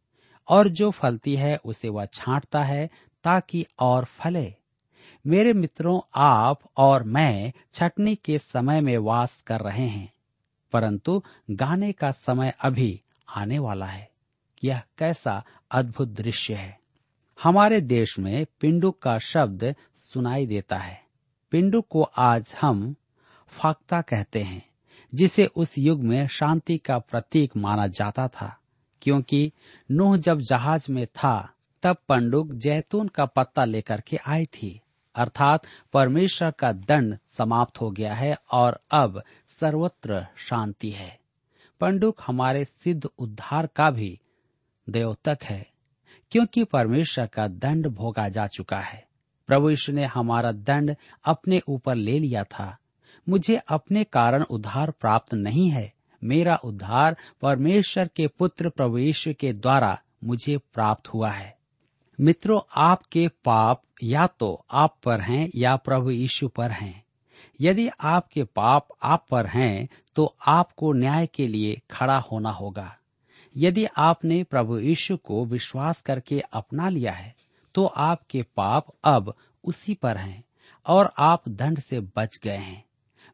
और 0.48 0.68
जो 0.68 0.90
फलती 0.90 1.34
है 1.36 1.56
उसे 1.56 1.88
वह 1.88 2.04
छांटता 2.04 2.62
है 2.62 2.88
ताकि 3.24 3.66
और 3.78 4.04
फले। 4.04 4.54
मेरे 5.26 5.52
मित्रों, 5.52 6.00
आप 6.14 6.60
और 6.76 7.02
मैं 7.02 7.52
छटनी 7.72 8.14
के 8.14 8.38
समय 8.38 8.80
में 8.80 8.96
वास 8.98 9.40
कर 9.40 9.60
रहे 9.60 9.86
हैं, 9.86 10.12
परंतु 10.72 11.22
गाने 11.50 11.92
का 11.92 12.10
समय 12.12 12.52
अभी 12.60 13.00
आने 13.28 13.58
वाला 13.58 13.86
है। 13.86 14.10
यह 14.64 14.82
कैसा 14.98 15.42
अद्भुत 15.70 16.08
दृश्य 16.08 16.54
है। 16.54 16.78
हमारे 17.38 17.80
देश 17.80 18.18
में 18.18 18.46
पिंडुक 18.60 18.98
का 18.98 19.18
शब्द 19.18 19.74
सुनाई 20.00 20.46
देता 20.46 20.76
है। 20.76 21.02
पिंडुक 21.50 21.86
को 21.90 22.02
आज 22.02 22.54
हम 22.60 22.94
फाक्ता 23.48 24.00
कहते 24.00 24.42
हैं। 24.42 24.62
जिसे 25.16 25.46
उस 25.46 25.78
युग 25.78 26.02
में 26.02 26.26
शांति 26.26 26.78
का 26.78 26.98
प्रतीक 26.98 27.56
माना 27.56 27.86
जाता 27.86 28.28
था, 28.28 28.56
क्योंकि 29.02 29.52
नूह 29.90 30.16
जब 30.16 30.40
जहाज़ 30.40 30.92
में 30.92 31.06
था, 31.06 31.52
तब 31.82 31.96
पंडुक 32.08 32.52
जैतून 32.52 33.08
का 33.08 33.24
पत्ता 33.24 33.64
लेकर 33.64 34.00
के 34.00 34.18
आई 34.26 34.46
थी। 34.46 34.80
अर्थात 35.14 35.66
परमेश्वर 35.92 36.50
का 36.50 36.72
दंड 36.72 37.18
समाप्त 37.26 37.80
हो 37.80 37.90
गया 37.90 38.14
है 38.14 38.36
और 38.52 38.80
अब 38.94 39.22
सर्वत्र 39.60 40.26
शांति 40.36 40.90
है। 40.90 41.18
पंडुक 41.80 42.16
हमारे 42.26 42.64
सिद्ध 42.64 43.08
उद्धार 43.18 43.66
का 43.66 43.90
भी 43.90 44.20
द्योतक 44.90 45.38
है, 45.44 45.66
क्योंकि 46.30 46.64
परमेश्वर 46.64 47.26
का 47.26 47.48
दंड 47.48 47.86
भोगा 47.86 48.28
जा 48.28 48.46
चुका 48.46 48.80
है। 48.80 49.06
प्रभु 49.46 49.70
यीशु 49.70 49.92
ने 49.92 50.04
हमारा 50.04 50.52
दंड 50.52 50.96
अपने 51.24 51.60
ऊपर 51.68 51.94
ले 51.94 52.18
लिया 52.18 52.44
था 52.44 52.76
मुझे 53.28 53.56
अपने 53.68 54.04
कारण 54.04 54.42
उद्धार 54.42 54.90
प्राप्त 54.90 55.34
नहीं 55.34 55.68
है। 55.70 55.92
मेरा 56.22 56.56
उद्धार 56.56 57.16
परमेश्वर 57.42 58.08
के 58.08 58.26
पुत्र 58.28 58.68
प्रभु 58.68 58.98
यीशु 58.98 59.32
के 59.40 59.52
द्वारा 59.52 59.98
मुझे 60.24 60.56
प्राप्त 60.74 61.08
हुआ 61.08 61.30
है। 61.30 61.56
मित्रों, 62.20 62.60
आपके 62.76 63.28
पाप 63.28 63.82
या 64.02 64.26
तो 64.26 64.64
आप 64.70 64.96
पर 65.04 65.20
हैं 65.20 65.50
या 65.54 65.76
प्रभु 65.76 66.10
यीशु 66.10 66.48
पर 66.48 66.70
हैं। 66.70 67.04
यदि 67.60 67.88
आपके 68.00 68.44
पाप 68.44 68.88
आप 69.02 69.26
पर 69.30 69.46
हैं 69.46 69.88
तो 70.14 70.34
आपको 70.46 70.92
न्याय 70.92 71.26
के 71.26 71.46
लिए 71.48 71.80
खड़ा 71.90 72.18
होना 72.18 72.50
होगा। 72.50 72.96
यदि 73.56 73.86
आपने 73.96 74.42
प्रभु 74.44 74.78
यीशु 74.78 75.16
को 75.16 75.44
विश्वास 75.44 76.00
करके 76.00 76.40
अपना 76.52 76.88
लिया 76.88 77.12
है 77.12 77.34
तो 77.74 77.84
आपके 77.86 78.42
पाप 78.42 78.86
अब 79.04 79.34
उसी 79.64 79.94
पर 79.94 80.16
हैं 80.16 80.44
और 80.86 81.12
आप 81.18 81.48
दंड 81.48 81.80
से 81.80 82.00
बच 82.00 82.38
गए 82.44 82.56
हैं। 82.56 82.85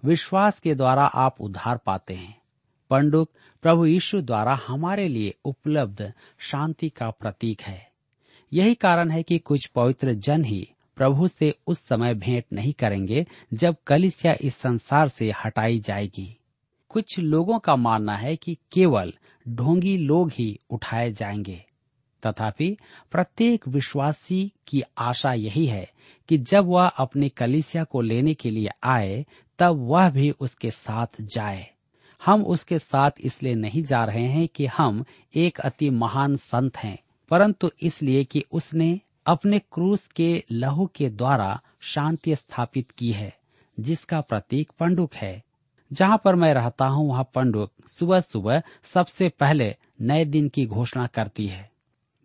विश्वास 0.04 0.60
के 0.60 0.74
द्वारा 0.74 1.04
आप 1.04 1.40
उद्धार 1.40 1.76
पाते 1.76 2.14
हैं। 2.14 2.42
पंडुक 2.90 3.30
प्रभु 3.62 3.86
यीशु 3.86 4.20
द्वारा 4.22 4.54
हमारे 4.54 5.08
लिए 5.08 5.34
उपलब्ध 5.44 6.12
शांति 6.38 6.88
का 6.88 7.10
प्रतीक 7.10 7.60
है। 7.60 7.90
यही 8.52 8.74
कारण 8.74 9.10
है 9.10 9.22
कि 9.22 9.38
कुछ 9.38 9.66
पवित्र 9.66 10.14
जन 10.14 10.44
ही 10.44 10.68
प्रभु 10.96 11.28
से 11.28 11.54
उस 11.66 11.78
समय 11.78 12.14
भेंट 12.14 12.44
नहीं 12.52 12.72
करेंगे 12.72 13.26
जब 13.54 13.76
कलिसिया 13.86 14.34
इस 14.40 14.56
संसार 14.56 15.08
से 15.08 15.32
हटाई 15.44 15.78
जाएगी। 15.78 16.38
कुछ 16.88 17.18
लोगों 17.18 17.58
का 17.58 17.76
मानना 17.76 18.16
है 18.16 18.36
कि 18.36 18.56
केवल 18.72 19.12
ढोंगी 19.48 19.96
लोग 19.96 20.30
ही 20.32 20.58
उठाए 20.70 21.12
जाएँगे। 21.12 21.64
तथापि 22.26 22.76
प्रत्येक 23.10 23.68
विश्वासी 23.68 24.52
की 24.66 24.82
आशा 24.98 25.32
यही 25.32 25.66
है 25.66 25.90
कि 26.28 26.38
जब 26.38 26.66
वह 26.66 26.86
अपने 26.86 27.28
कलिसिया 27.28 27.84
को 27.84 28.00
लेने 28.00 28.34
के 28.34 28.50
लिए 28.50 28.68
आए 28.84 29.26
तब 29.62 29.76
वह 29.88 30.10
भी 30.10 30.30
उसके 30.30 30.70
साथ 30.70 31.06
जाए। 31.20 31.70
हम 32.26 32.44
उसके 32.44 32.78
साथ 32.78 33.10
इसलिए 33.20 33.54
नहीं 33.54 33.84
जा 33.84 34.04
रहे 34.04 34.22
हैं 34.22 34.48
कि 34.48 34.66
हम 34.66 35.04
एक 35.36 35.60
अति 35.60 35.90
महान 35.90 36.36
संत 36.36 36.76
हैं, 36.76 36.98
परंतु 37.30 37.70
इसलिए 37.82 38.24
कि 38.24 38.44
उसने 38.52 39.00
अपने 39.26 39.58
क्रूस 39.58 40.06
के 40.06 40.44
लहू 40.52 40.90
के 40.94 41.10
द्वारा 41.10 41.60
शांति 41.80 42.36
स्थापित 42.36 42.90
की 42.90 43.12
है, 43.12 43.38
जिसका 43.80 44.20
प्रतीक 44.20 44.70
पंडुक 44.80 45.14
है। 45.14 45.42
जहाँ 45.92 46.20
पर 46.24 46.34
मैं 46.34 46.54
रहता 46.54 46.86
हूँ, 46.86 47.08
वहाँ 47.08 47.30
पंडुक 47.34 47.72
सुबह 47.88 48.20
सुबह 48.20 48.62
सबसे 48.84 49.28
पहले 49.28 49.76
नए 50.00 50.24
दिन 50.24 50.48
की 50.48 50.66
घोषणा 50.66 51.06
करती 51.06 51.46
है। 51.46 51.70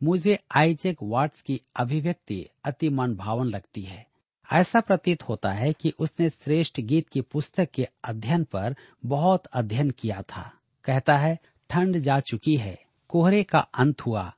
मुझे 0.04 0.40
आइजेक 0.56 0.98
वाट्स 1.04 1.42
की 1.42 1.62
अभिव्यक्ति 1.76 2.50
अति 2.66 2.90
मन 2.90 3.16
भावन 3.16 3.46
लगती 3.46 3.82
है। 3.82 4.07
ऐसा 4.54 4.82
प्रतीत 4.82 5.30
होता 5.30 5.52
है 5.52 5.74
कि 5.74 5.94
उसने 6.00 6.30
श्रेष्ठ 6.30 6.80
गीत 6.80 7.10
की 7.10 7.22
पुस्तक 7.22 7.70
के 7.74 7.88
अध्ययन 8.04 8.44
पर 8.44 8.76
बहुत 9.06 9.46
अध्ययन 9.46 9.90
किया 9.90 10.22
था। 10.22 10.54
कहता 10.84 11.18
है, 11.18 11.40
ठंड 11.70 11.98
जा 11.98 12.20
चुकी 12.20 12.56
है, 12.56 12.80
कोहरे 13.08 13.44
का 13.44 13.60
अंत 13.60 14.02
हुआ। 14.02 14.34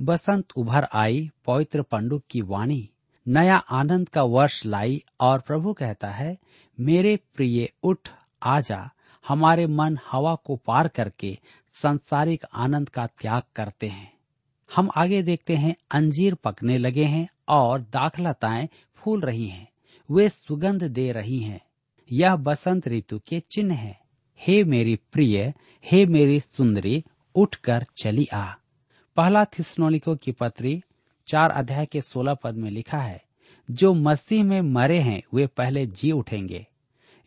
बसंत 0.00 0.44
उभर 0.56 0.88
आई, 0.94 1.30
पवित्र 1.46 1.82
पंडुक 1.82 2.22
की 2.30 2.40
वाणी। 2.40 2.90
नया 3.28 3.56
आनंद 3.56 4.08
का 4.08 4.22
वर्ष 4.22 4.66
लाई 4.66 5.04
और 5.20 5.40
प्रभु 5.40 5.72
कहता 5.72 6.08
है, 6.08 6.38
मेरे 6.80 7.16
प्रिय, 7.16 7.72
उठ 7.82 8.08
आजा 8.42 8.90
हमारे 9.28 9.66
मन 9.66 9.98
हवा 10.10 10.34
को 10.34 10.56
पार 10.56 10.88
करके 10.88 11.38
संसारिक 11.72 12.44
आनंद 12.54 12.88
का 12.88 13.06
त्याग 13.06 13.42
करते 13.56 13.86
हैं। 13.88 14.12
हम 14.76 14.90
आगे 14.96 15.22
देखते 15.22 15.56
हैं, 15.56 15.76
अंजीर 15.90 16.34
पकने 16.34 16.78
लगे 16.78 17.04
हैं 17.04 17.28
और 17.48 17.80
दाखलताएँ 17.80 18.68
फूल 19.04 19.20
रही 19.20 19.48
हैं, 19.48 19.68
वे 20.10 20.28
सुगंध 20.28 20.84
दे 20.84 21.12
रही 21.12 21.38
हैं। 21.38 21.60
यह 22.12 22.36
बसंत 22.36 22.88
ऋतु 22.88 23.18
के 23.18 23.40
चिन्ह 23.40 23.74
है। 23.74 24.00
हे 24.40 24.64
मेरी 24.64 24.96
प्रिय, 24.96 25.54
हे 25.84 26.06
मेरी 26.06 26.40
सुंदरी, 26.40 27.04
उठकर 27.34 27.86
चली 27.96 28.26
आ। 28.32 28.52
पहला 29.16 29.44
थिस्नोलिको 29.44 30.16
की 30.16 30.32
पत्री, 30.32 30.82
चार 31.28 31.50
अध्याय 31.50 31.86
के 31.86 32.00
सोलह 32.00 32.34
पद 32.34 32.54
में 32.54 32.70
लिखा 32.70 32.98
है, 32.98 33.22
जो 33.70 33.94
मसीह 33.94 34.44
में 34.44 34.60
मरे 34.60 34.98
हैं, 34.98 35.22
वे 35.34 35.46
पहले 35.46 35.86
जी 35.86 36.12
उठेंगे। 36.12 36.66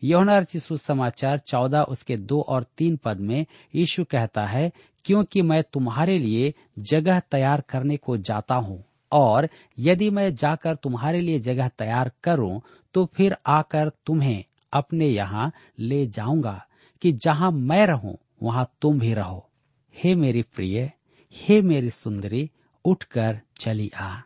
यौना 0.04 0.44
समाचार 0.56 1.38
चौदह, 1.38 1.80
उसके 1.80 2.16
दो 2.16 2.40
और 2.40 2.66
तीन 2.78 2.96
पद 2.96 3.20
में 3.20 3.46
यीशु 3.74 4.04
कहता 4.04 4.46
है, 4.46 4.72
क्योंकि 5.04 5.42
मैं 5.42 5.62
तुम्हारे 5.62 6.18
लिए 6.18 6.54
जगह 6.78 7.20
तैयार 7.20 7.60
करने 7.60 7.96
को 7.96 8.16
जाता 8.16 8.54
हूँ। 8.54 8.84
और 9.12 9.48
यदि 9.78 10.10
मैं 10.10 10.34
जाकर 10.34 10.74
तुम्हारे 10.74 11.20
लिए 11.20 11.38
जगह 11.38 11.68
तैयार 11.68 12.10
करूँ 12.24 12.60
तो 12.94 13.04
फिर 13.06 13.36
आकर 13.46 13.90
तुम्हें 14.06 14.44
अपने 14.72 15.08
यहाँ 15.08 15.52
ले 15.78 16.06
जाऊँगा, 16.06 16.62
कि 17.02 17.12
जहाँ 17.12 17.50
मैं 17.50 17.86
रहूँ, 17.86 18.16
वहाँ 18.42 18.68
तुम 18.82 18.98
भी 18.98 19.12
रहो। 19.14 19.48
हे 19.94 20.14
मेरी 20.14 20.42
प्रिय, 20.42 20.92
हे 21.34 21.60
मेरी 21.62 21.90
सुंदरी, 21.90 22.50
उठकर 22.84 23.40
चली 23.58 23.90
आ। 23.96 24.16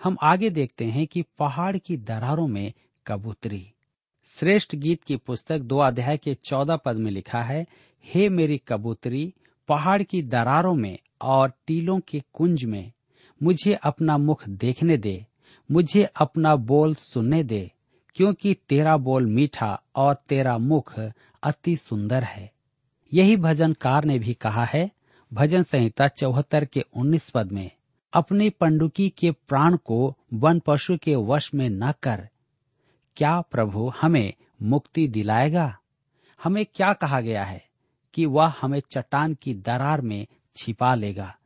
हम 0.00 0.16
आगे 0.22 0.50
देखते 0.50 0.84
हैं 0.84 1.06
कि 1.06 1.24
पहाड़ 1.38 1.76
की 1.76 1.96
दरारों 1.96 2.46
में 2.46 2.72
कबूतरी। 3.06 3.72
श्रेष्ठ 4.38 4.74
गीत 4.74 5.02
की 5.04 5.16
पुस्तक 5.16 5.58
दो 5.58 5.78
अध्याय 5.78 6.16
के 6.16 6.34
चौदह 6.34 6.76
पद 6.76 6.96
में 6.96 7.10
लिखा 7.10 7.42
है, 7.42 7.66
हे 8.04 8.28
मेरी 8.28 8.60
कबूतरी, 8.68 9.34
पहाड़ 9.68 10.02
की 10.02 10.22
दरारों 10.22 10.74
में 10.74 10.98
और 11.22 11.52
टीलों 11.66 12.00
के 12.00 12.22
कुंज 12.32 12.64
में 12.64 12.92
मुझे 13.42 13.74
अपना 13.74 14.18
मुख 14.18 14.48
देखने 14.48 14.96
दे, 14.96 15.26
मुझे 15.70 16.04
अपना 16.04 16.56
बोल 16.56 16.94
सुनने 16.94 17.44
दे, 17.44 17.70
क्योंकि 18.14 18.54
तेरा 18.54 18.96
बोल 18.96 19.26
मीठा 19.26 19.82
और 19.96 20.14
तेरा 20.28 20.58
मुख 20.58 21.00
अति 21.42 21.76
सुंदर 21.76 22.22
है। 22.22 22.52
यही 23.14 23.36
भजनकार 23.36 24.04
ने 24.04 24.18
भी 24.18 24.34
कहा 24.34 24.64
है, 24.64 24.90
भजन 25.32 25.62
संहिता 25.62 26.08
चौहत्तर 26.08 26.64
के 26.64 26.80
उन्नीस 26.80 27.30
पद 27.30 27.52
में। 27.52 27.70
अपनी 28.12 28.50
पंडुकी 28.50 29.10
के 29.10 29.30
प्राण 29.30 29.76
को 29.76 30.16
वन 30.34 30.58
पशु 30.58 30.96
के 30.96 31.16
वश 31.16 31.54
में 31.54 31.70
न 31.70 31.92
कर। 31.92 32.28
क्या 33.16 33.40
प्रभु 33.40 33.92
हमें 34.00 34.34
मुक्ति 34.62 35.08
दिलाएगा? 35.08 35.78
हमें 36.42 36.66
क्या 36.74 36.92
कहा 36.92 37.20
गया 37.20 37.44
है 37.44 37.64
कि 38.14 38.26
वह 38.26 38.54
हमें 38.60 38.82
चट्टान 38.90 39.34
की 39.34 39.54
दरार 39.54 40.00
में 40.00 40.26
छिपा 40.56 40.94
लेगा? 40.94 41.37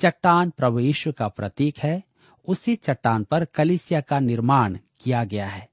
चट्टान 0.00 0.50
प्रभु 0.50 0.80
यीशु 0.80 1.12
का 1.12 1.28
प्रतीक 1.28 1.78
है। 1.78 2.02
उसी 2.48 2.76
चट्टान 2.76 3.24
पर 3.24 3.44
कलिसिया 3.44 4.00
का 4.00 4.20
निर्माण 4.20 4.78
किया 5.00 5.24
गया 5.24 5.46
है। 5.46 5.68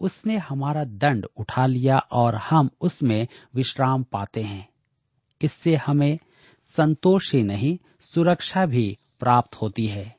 उसने 0.00 0.36
हमारा 0.36 0.84
दंड 0.84 1.26
उठा 1.36 1.66
लिया 1.66 1.98
और 1.98 2.34
हम 2.34 2.70
उसमें 2.80 3.26
विश्राम 3.54 4.02
पाते 4.02 4.42
हैं। 4.42 4.68
इससे 5.42 5.74
हमें 5.76 6.18
संतोष 6.66 7.32
ही 7.34 7.42
नहीं, 7.42 7.78
सुरक्षा 8.00 8.66
भी 8.66 8.98
प्राप्त 9.20 9.54
होती 9.54 9.86
है। 9.86 10.16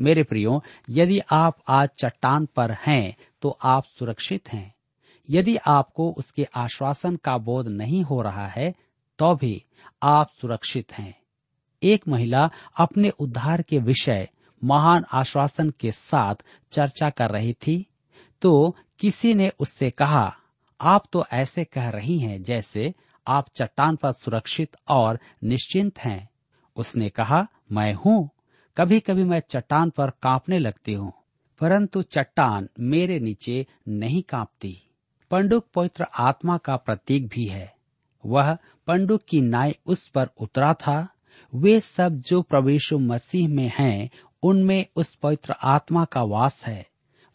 मेरे 0.00 0.22
प्रियो, 0.22 0.62
यदि 0.90 1.18
आप 1.18 1.58
आज 1.68 1.88
चट्टान 1.98 2.46
पर 2.46 2.76
हैं 2.86 3.16
तो 3.42 3.58
आप 3.64 3.84
सुरक्षित 3.84 4.52
हैं। 4.52 4.74
यदि 5.30 5.56
आपको 5.56 6.10
उसके 6.12 6.46
आश्वासन 6.54 7.16
का 7.16 7.38
बोध 7.38 7.68
नहीं 7.68 8.02
हो 8.02 8.22
रहा 8.22 8.46
है 8.46 8.74
तो 9.18 9.34
भी 9.34 9.64
आप 10.02 10.30
सुरक्षित 10.40 10.92
हैं। 10.92 11.25
एक 11.82 12.08
महिला 12.08 12.48
अपने 12.76 13.10
उद्धार 13.10 13.62
के 13.62 13.78
विषय 13.78 14.28
महान 14.62 15.04
आश्वासन 15.12 15.70
के 15.70 15.92
साथ 15.92 16.44
चर्चा 16.72 17.10
कर 17.10 17.30
रही 17.30 17.52
थी। 17.52 17.84
तो 18.42 18.76
किसी 18.98 19.34
ने 19.34 19.50
उससे 19.60 19.90
कहा, 19.90 20.36
आप 20.80 21.04
तो 21.12 21.24
ऐसे 21.32 21.64
कह 21.64 21.88
रही 21.88 22.18
हैं 22.18 22.42
जैसे 22.42 22.92
आप 23.26 23.46
चट्टान 23.56 23.96
पर 23.96 24.12
सुरक्षित 24.12 24.76
और 24.88 25.18
निश्चिंत 25.44 25.98
हैं। 25.98 26.28
उसने 26.76 27.08
कहा, 27.08 27.46
मैं 27.72 27.92
हूँ। 27.94 28.28
कभी 28.76 29.00
कभी 29.00 29.24
मैं 29.24 29.40
चट्टान 29.50 29.90
पर 29.90 30.10
कांपने 30.22 30.58
लगती 30.58 30.92
हूँ, 30.92 31.12
परंतु 31.60 32.02
चट्टान 32.02 32.68
मेरे 32.80 33.18
नीचे 33.20 33.66
नहीं 33.88 34.22
कांपती। 34.22 34.76
पंडुक 35.30 35.66
पवित्र 35.74 36.06
आत्मा 36.18 36.56
का 36.56 36.76
प्रतीक 36.76 37.26
भी 37.28 37.44
है। 37.44 37.74
वह 38.24 38.56
पंडुक 38.88 39.22
की 39.28 39.40
नाई 39.40 39.74
उस 39.86 40.06
पर 40.08 40.28
उतरा 40.40 40.72
था 40.74 41.06
वे 41.52 41.78
सब 41.80 42.20
जो 42.20 42.42
प्रवेशु 42.42 42.98
मसीह 42.98 43.48
में 43.48 43.70
हैं, 43.78 44.10
उनमें 44.42 44.84
उस 44.96 45.14
पवित्र 45.14 45.54
आत्मा 45.64 46.04
का 46.04 46.22
वास 46.22 46.62
है 46.66 46.86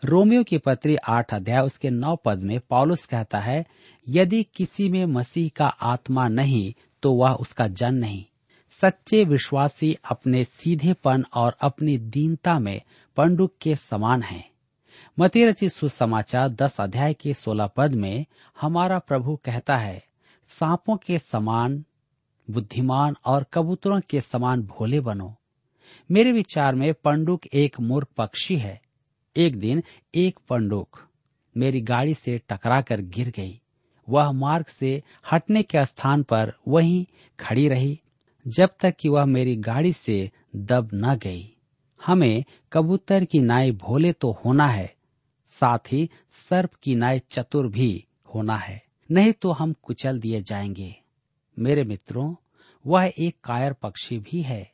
रोमियो 0.03 0.43
की 0.43 0.57
पत्री 0.57 0.95
आठ 0.95 1.33
अध्याय, 1.33 1.61
उसके 1.61 1.89
नौ 1.89 2.15
पद 2.15 2.39
में 2.39 2.59
पॉलुस 2.69 3.05
कहता 3.05 3.39
है, 3.39 3.65
यदि 4.07 4.43
किसी 4.55 4.89
में 4.89 5.05
मसीह 5.05 5.49
का 5.55 5.67
आत्मा 5.67 6.27
नहीं 6.27 6.73
तो 7.03 7.13
वह 7.13 7.33
उसका 7.33 7.67
जन 7.67 7.95
नहीं 7.95 8.23
सच्चे 8.81 9.23
विश्वासी 9.25 9.95
अपने 10.11 10.43
सीधेपन 10.43 11.25
और 11.33 11.55
अपनी 11.61 11.97
दीनता 11.97 12.57
में 12.59 12.81
पंडुक 13.17 13.53
के 13.61 13.75
समान 13.75 14.21
हैं। 14.23 14.43
मती 15.19 15.45
रचित 15.45 15.71
सुसमाचार 15.71 16.49
दस 16.51 16.79
अध्याय 16.79 17.13
के 17.13 17.33
सोलह 17.33 17.67
पद 17.67 17.95
में 17.95 18.25
हमारा 18.61 18.99
प्रभु 18.99 19.35
कहता 19.35 19.77
है, 19.77 20.03
सांपों 20.51 20.97
के 20.97 21.19
समान 21.19 21.83
बुद्धिमान 22.49 23.15
और 23.25 23.45
कबूतरों 23.53 24.01
के 24.09 24.21
समान 24.21 24.61
भोले 24.61 24.99
बनो। 24.99 25.35
मेरे 26.11 26.31
विचार 26.31 26.75
में 26.75 26.93
पंडुक 26.93 27.45
एक 27.45 27.79
मूर्ख 27.79 28.07
पक्षी 28.17 28.55
है। 28.55 28.81
एक 29.37 29.59
दिन 29.59 29.83
एक 30.15 30.39
पंडुक 30.49 30.99
मेरी 31.57 31.81
गाड़ी 31.81 32.13
से 32.13 32.41
टकराकर 32.49 33.01
गिर 33.01 33.29
गई। 33.29 33.61
वह 34.09 34.31
मार्ग 34.31 34.65
से 34.65 35.03
हटने 35.31 35.63
के 35.63 35.85
स्थान 35.85 36.23
पर 36.23 36.53
वहीं 36.67 37.05
खड़ी 37.39 37.67
रही, 37.67 38.01
जब 38.47 38.69
तक 38.79 38.95
कि 38.99 39.09
वह 39.09 39.25
मेरी 39.25 39.55
गाड़ी 39.55 39.93
से 39.93 40.31
दब 40.55 40.89
न 40.93 41.15
गई। 41.15 41.55
हमें 42.05 42.43
कबूतर 42.73 43.25
की 43.25 43.39
नाई 43.39 43.71
भोले 43.71 44.13
तो 44.13 44.39
होना 44.45 44.67
है, 44.67 44.95
साथ 45.47 45.79
ही 45.91 46.09
सर्प 46.49 46.73
की 46.83 46.95
नाई 46.95 47.19
चतुर 47.19 47.67
भी 47.67 48.05
होना 48.35 48.57
है, 48.57 48.83
नहीं 49.11 49.33
तो 49.33 49.51
हम 49.51 49.73
कुचल 49.83 50.19
दिए 50.19 50.41
जाएँगे। 50.41 51.00
मेरे 51.59 51.83
मित्रों, 51.83 52.35
वह 52.87 53.11
एक 53.19 53.35
कायर 53.43 53.73
पक्षी 53.73 54.17
भी 54.17 54.41
है। 54.41 54.71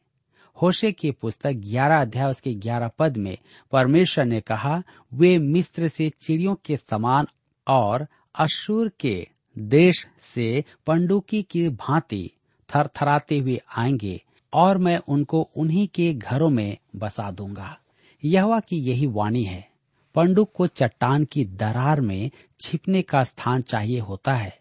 होशे 0.62 0.92
की 0.92 1.12
पुस्तक 1.12 1.52
ग्यारह 1.52 2.02
अध्याय 2.02 2.30
उसके 2.30 2.54
ग्यारह 2.54 2.88
पद 2.88 3.18
में 3.18 3.38
परमेश्वर 3.72 4.26
ने 4.26 4.42
कहा, 4.42 4.84
वे 5.14 5.38
मिस्र 5.38 5.88
से 5.88 6.10
चिड़ियों 6.10 6.56
के 6.56 6.78
समान 6.78 7.28
और 7.68 8.08
अशुर 8.36 8.92
के 9.00 9.28
देश 9.58 10.08
से 10.22 10.64
पंडुकी 10.88 11.44
की 11.44 11.70
भांति 11.70 12.32
थरथराते 12.76 13.38
हुए 13.38 13.62
आएँगे 13.78 14.22
और 14.54 14.78
मैं 14.78 14.98
उनको 14.98 15.42
उन्हीं 15.42 15.88
के 15.88 16.14
घरों 16.14 16.50
में 16.50 16.78
बसा 16.96 17.32
दूँगा। 17.32 17.80
यहवा 18.26 18.60
की 18.60 18.76
यही 18.76 19.06
वाणी 19.06 19.44
है, 19.44 19.70
पंडुक 20.16 20.52
को 20.56 20.68
चट्टान 20.68 21.24
की 21.24 21.46
दरार 21.46 22.02
में 22.02 22.32
छिपने 22.62 23.02
का 23.02 23.24
स्थान 23.24 23.62
चाहिए 23.62 24.00
होता 24.00 24.34
है। 24.34 24.58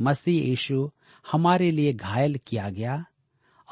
मसीह 0.00 0.44
यीशु 0.44 0.90
हमारे 1.30 1.70
लिए 1.70 1.92
घायल 1.92 2.40
किया 2.46 2.70
गया 2.70 3.04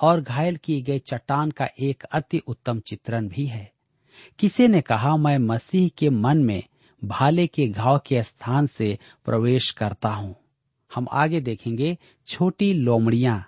और 0.03 0.21
घायल 0.21 0.57
की 0.57 0.83
गई 0.83 0.99
चट्टान 0.99 1.51
का 1.51 1.69
एक 1.81 2.03
अति 2.03 2.39
उत्तम 2.39 2.81
चित्रण 2.81 3.29
भी 3.29 3.47
है। 3.47 3.73
किसी 4.39 4.69
ने 4.69 4.81
कहा, 4.81 5.17
मैं 5.17 5.39
मसीह 5.39 5.89
के 5.89 6.11
मन 6.11 6.39
में 6.39 6.63
भाले 7.05 7.47
के 7.47 7.69
घाव 7.69 8.01
के 8.07 8.23
स्थान 8.23 8.67
से 8.67 8.99
प्रवेश 9.25 9.71
करता 9.71 10.09
हूँ। 10.09 10.37
हम 10.95 11.07
आगे 11.13 11.41
देखेंगे 11.41 11.99
छोटी 12.27 12.73
लोमड़ियाँ। 12.73 13.47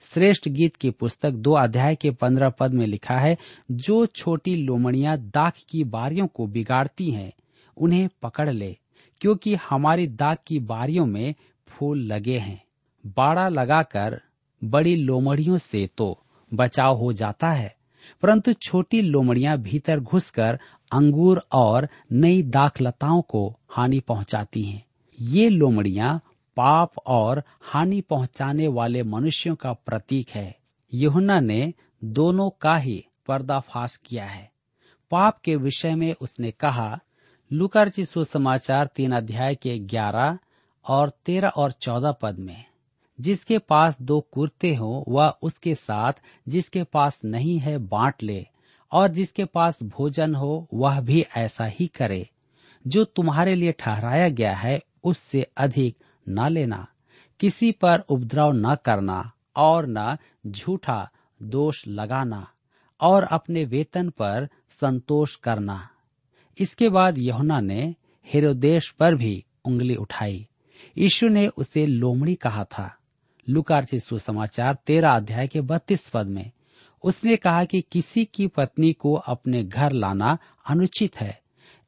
श्रेष्ठ 0.00 0.48
गीत 0.48 0.76
की 0.76 0.90
पुस्तक 0.90 1.30
दो 1.30 1.52
अध्याय 1.52 1.94
के 1.94 2.10
पंद्रह 2.10 2.50
पद 2.50 2.74
में 2.74 2.86
लिखा 2.86 3.18
है, 3.18 3.36
जो 3.70 4.06
छोटी 4.06 4.56
लोमड़ियाँ 4.56 5.18
दाख 5.18 5.54
की 5.68 5.84
बारियों 5.84 6.26
को 6.26 6.46
बिगाड़ती 6.46 7.10
हैं, 7.10 7.32
उन्हें 7.76 8.08
पकड़ 8.22 8.50
ले, 8.50 8.76
क्योंकि 9.20 9.54
हमारी 9.54 10.06
दाग 10.06 10.36
की 10.46 10.58
बारियों 10.58 11.06
में 11.06 11.34
फूल 11.68 11.98
लगे 11.98 12.38
हैं। 12.38 12.61
बाड़ा 13.04 13.48
लगाकर 13.48 14.20
बड़ी 14.62 14.94
लोमड़ियों 14.96 15.58
से 15.58 15.88
तो 15.98 16.18
बचाव 16.52 16.96
हो 16.96 17.12
जाता 17.12 17.50
है, 17.50 17.74
परंतु 18.22 18.52
छोटी 18.52 19.00
लोमड़ियाँ 19.02 19.56
भीतर 19.58 20.00
घुसकर 20.00 20.58
अंगूर 20.92 21.42
और 21.52 21.88
नई 22.12 22.42
दाखलताओं 22.42 23.22
को 23.22 23.48
हानि 23.70 24.00
पहुंचाती 24.00 24.62
हैं। 24.62 24.84
ये 25.18 25.48
लोमड़ियाँ 25.48 26.16
पाप 26.56 26.98
और 27.06 27.42
हानि 27.62 28.00
पहुँचाने 28.00 28.68
वाले 28.68 29.02
मनुष्यों 29.02 29.54
का 29.54 29.72
प्रतीक 29.72 30.30
है। 30.30 30.54
यहुना 30.92 31.38
ने 31.40 31.72
दोनों 32.02 32.48
का 32.60 32.76
ही 32.76 33.04
पर्दाफाश 33.28 33.96
किया 33.96 34.24
है। 34.24 34.50
पाप 35.12 35.38
के 35.38 35.56
विषय 35.56 35.94
में 35.94 36.14
उसने 36.20 36.50
कहा 36.50 36.98
लुकारची 37.50 38.04
सुसमाचार 38.04 38.88
तीन 38.96 39.12
अध्याय 39.12 39.54
के 39.54 39.78
ग्यारह 39.80 40.38
और 40.84 41.10
तेरह 41.26 41.48
और 41.48 41.72
चौदह 41.72 42.12
पद 42.12 42.38
में। 42.38 42.64
जिसके 43.20 43.58
पास 43.58 44.02
दो 44.02 44.20
कुर्ते 44.20 44.74
हो, 44.74 45.04
वह 45.08 45.34
उसके 45.42 45.74
साथ, 45.74 46.12
जिसके 46.48 46.82
पास 46.82 47.20
नहीं 47.24 47.58
है 47.58 47.78
बांट 47.78 48.14
ले, 48.22 48.46
और 48.92 49.08
जिसके 49.08 49.44
पास 49.44 49.82
भोजन 49.82 50.34
हो, 50.34 50.68
वह 50.74 51.00
भी 51.00 51.26
ऐसा 51.36 51.64
ही 51.64 51.86
करे। 51.86 52.30
जो 52.86 53.04
तुम्हारे 53.04 53.54
लिए 53.54 53.72
ठहराया 53.72 54.28
गया 54.28 54.54
है, 54.54 54.82
उससे 55.04 55.46
अधिक 55.56 55.96
न 56.28 56.48
लेना। 56.48 56.86
किसी 57.40 57.72
पर 57.72 57.98
उपद्रव 57.98 58.52
न 58.52 58.74
करना, 58.74 59.32
और 59.56 59.86
न 59.88 60.16
झूठा 60.46 61.10
दोष 61.42 61.86
लगाना, 61.86 62.48
और 63.00 63.22
अपने 63.22 63.64
वेतन 63.64 64.10
पर 64.10 64.48
संतोष 64.70 65.36
करना। 65.36 65.88
इसके 66.58 66.88
बाद 66.88 67.18
यहुना 67.18 67.60
ने 67.60 67.94
हेरोदेश 68.26 68.90
पर 68.90 69.14
भी 69.14 69.44
उंगली 69.64 69.96
उठाई। 69.96 70.48
यीशु 70.98 71.28
ने 71.28 71.48
उसे 71.48 71.86
लोमड़ी 71.86 72.34
कहा 72.34 72.64
था। 72.64 72.96
लुकारची 73.48 73.98
सुसमाचार 73.98 74.74
तेरा 74.74 75.12
अध्याय 75.12 75.48
के 75.48 75.60
बत्तीस 75.60 76.10
पद 76.10 76.26
में। 76.26 76.50
उसने 77.02 77.36
कहा 77.36 77.64
कि 77.64 77.80
किसी 77.80 78.24
की 78.24 78.46
पत्नी 78.46 78.92
को 78.92 79.14
अपने 79.14 79.64
घर 79.64 79.92
लाना 79.92 80.38
अनुचित 80.66 81.20
है। 81.20 81.42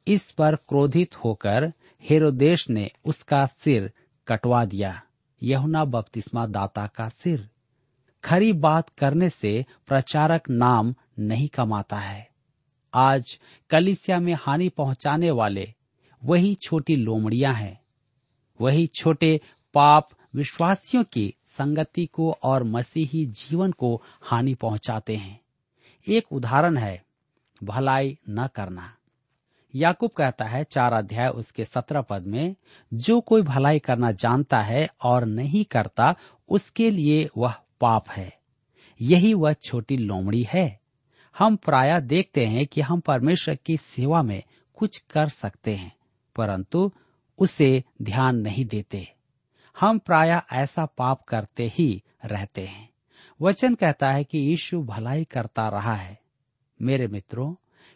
इस 0.07 0.31
पर 0.31 0.55
क्रोधित 0.55 1.15
होकर 1.15 1.73
हेरोदेश 2.03 2.69
ने 2.69 2.91
उसका 3.05 3.45
सिर 3.45 3.91
कटवा 4.27 4.65
दिया। 4.65 5.01
यहुना 5.43 5.85
बपतिस्मा 5.85 6.45
दाता 6.45 6.87
का 6.87 7.09
सिर। 7.09 7.49
खरी 8.23 8.53
बात 8.53 8.89
करने 8.89 9.29
से 9.29 9.65
प्रचारक 9.87 10.49
नाम 10.49 10.95
नहीं 11.19 11.47
कमाता 11.47 11.97
है। 11.97 12.29
आज 12.93 13.39
कलिसिया 13.69 14.19
में 14.19 14.33
हानि 14.33 14.69
पहुँचाने 14.69 15.31
वाले 15.31 15.73
वही 16.23 16.55
छोटी 16.55 16.95
लोमड़ियाँ 16.95 17.53
हैं। 17.53 17.81
वही 18.61 18.87
छोटे 18.87 19.41
पाप 19.73 20.09
विश्वासियों 20.35 21.03
की 21.03 21.35
संगति 21.45 22.05
को 22.05 22.37
और 22.43 22.63
मसीही 22.63 23.25
जीवन 23.25 23.71
को 23.71 24.03
हानि 24.21 24.53
पहुंचाते 24.53 25.15
हैं। 25.15 25.41
एक 26.07 26.31
उदाहरण 26.31 26.77
है, 26.77 27.05
भलाई 27.63 28.19
न 28.29 28.47
करना। 28.47 28.95
याकूब 29.75 30.11
कहता 30.11 30.45
है, 30.45 30.63
चार 30.63 30.93
अध्याय 30.93 31.27
उसके 31.27 31.65
सत्रह 31.65 32.01
पद 32.01 32.23
में, 32.23 32.55
जो 32.93 33.21
कोई 33.21 33.41
भलाई 33.41 33.79
करना 33.79 34.11
जानता 34.11 34.61
है 34.61 34.89
और 35.03 35.25
नहीं 35.25 35.65
करता, 35.65 36.15
उसके 36.49 36.91
लिए 36.91 37.29
वह 37.37 37.53
पाप 37.81 38.09
है। 38.09 38.39
यही 39.01 39.33
वह 39.33 39.53
छोटी 39.53 39.97
लोमड़ी 39.97 40.47
है। 40.53 40.79
हम 41.37 41.55
प्राय 41.55 42.01
देखते 42.01 42.45
हैं 42.45 42.67
कि 42.67 42.81
हम 42.81 42.99
परमेश्वर 42.99 43.55
की 43.55 43.77
सेवा 43.77 44.23
में 44.23 44.43
कुछ 44.73 44.97
कर 44.97 45.29
सकते 45.29 45.75
हैं, 45.75 45.95
परंतु 46.35 46.91
उसे 47.39 47.83
ध्यान 48.01 48.35
नहीं 48.35 48.65
देते। 48.65 49.14
हम 49.79 49.97
प्राय 49.97 50.41
ऐसा 50.53 50.85
पाप 50.85 51.23
करते 51.23 51.67
ही 51.67 52.03
रहते 52.25 52.61
हैं। 52.61 52.89
वचन 53.41 53.73
कहता 53.75 54.11
है 54.11 54.23
कि 54.23 54.37
यीशु 54.37 54.81
भलाई 54.83 55.23
करता 55.23 55.67
रहा 55.69 55.95
है। 55.95 56.17
मेरे 56.79 57.07
मित्रों, 57.07 57.53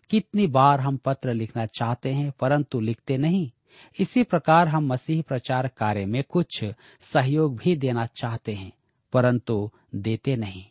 कितनी 0.09 0.47
बार 0.47 0.79
हम 0.79 0.97
पत्र 0.97 1.33
लिखना 1.33 1.65
चाहते 1.65 2.13
हैं 2.13 2.31
परंतु 2.39 2.79
लिखते 2.79 3.17
नहीं। 3.17 3.49
इसी 3.99 4.23
प्रकार 4.23 4.67
हम 4.67 4.87
मसीह 4.87 5.21
प्रचार 5.21 5.67
कार्य 5.67 6.05
में 6.05 6.23
कुछ 6.23 6.63
सहयोग 7.01 7.55
भी 7.57 7.75
देना 7.75 8.05
चाहते 8.05 8.53
हैं, 8.53 8.71
परंतु 9.13 9.69
देते 9.95 10.35
नहीं। 10.35 10.65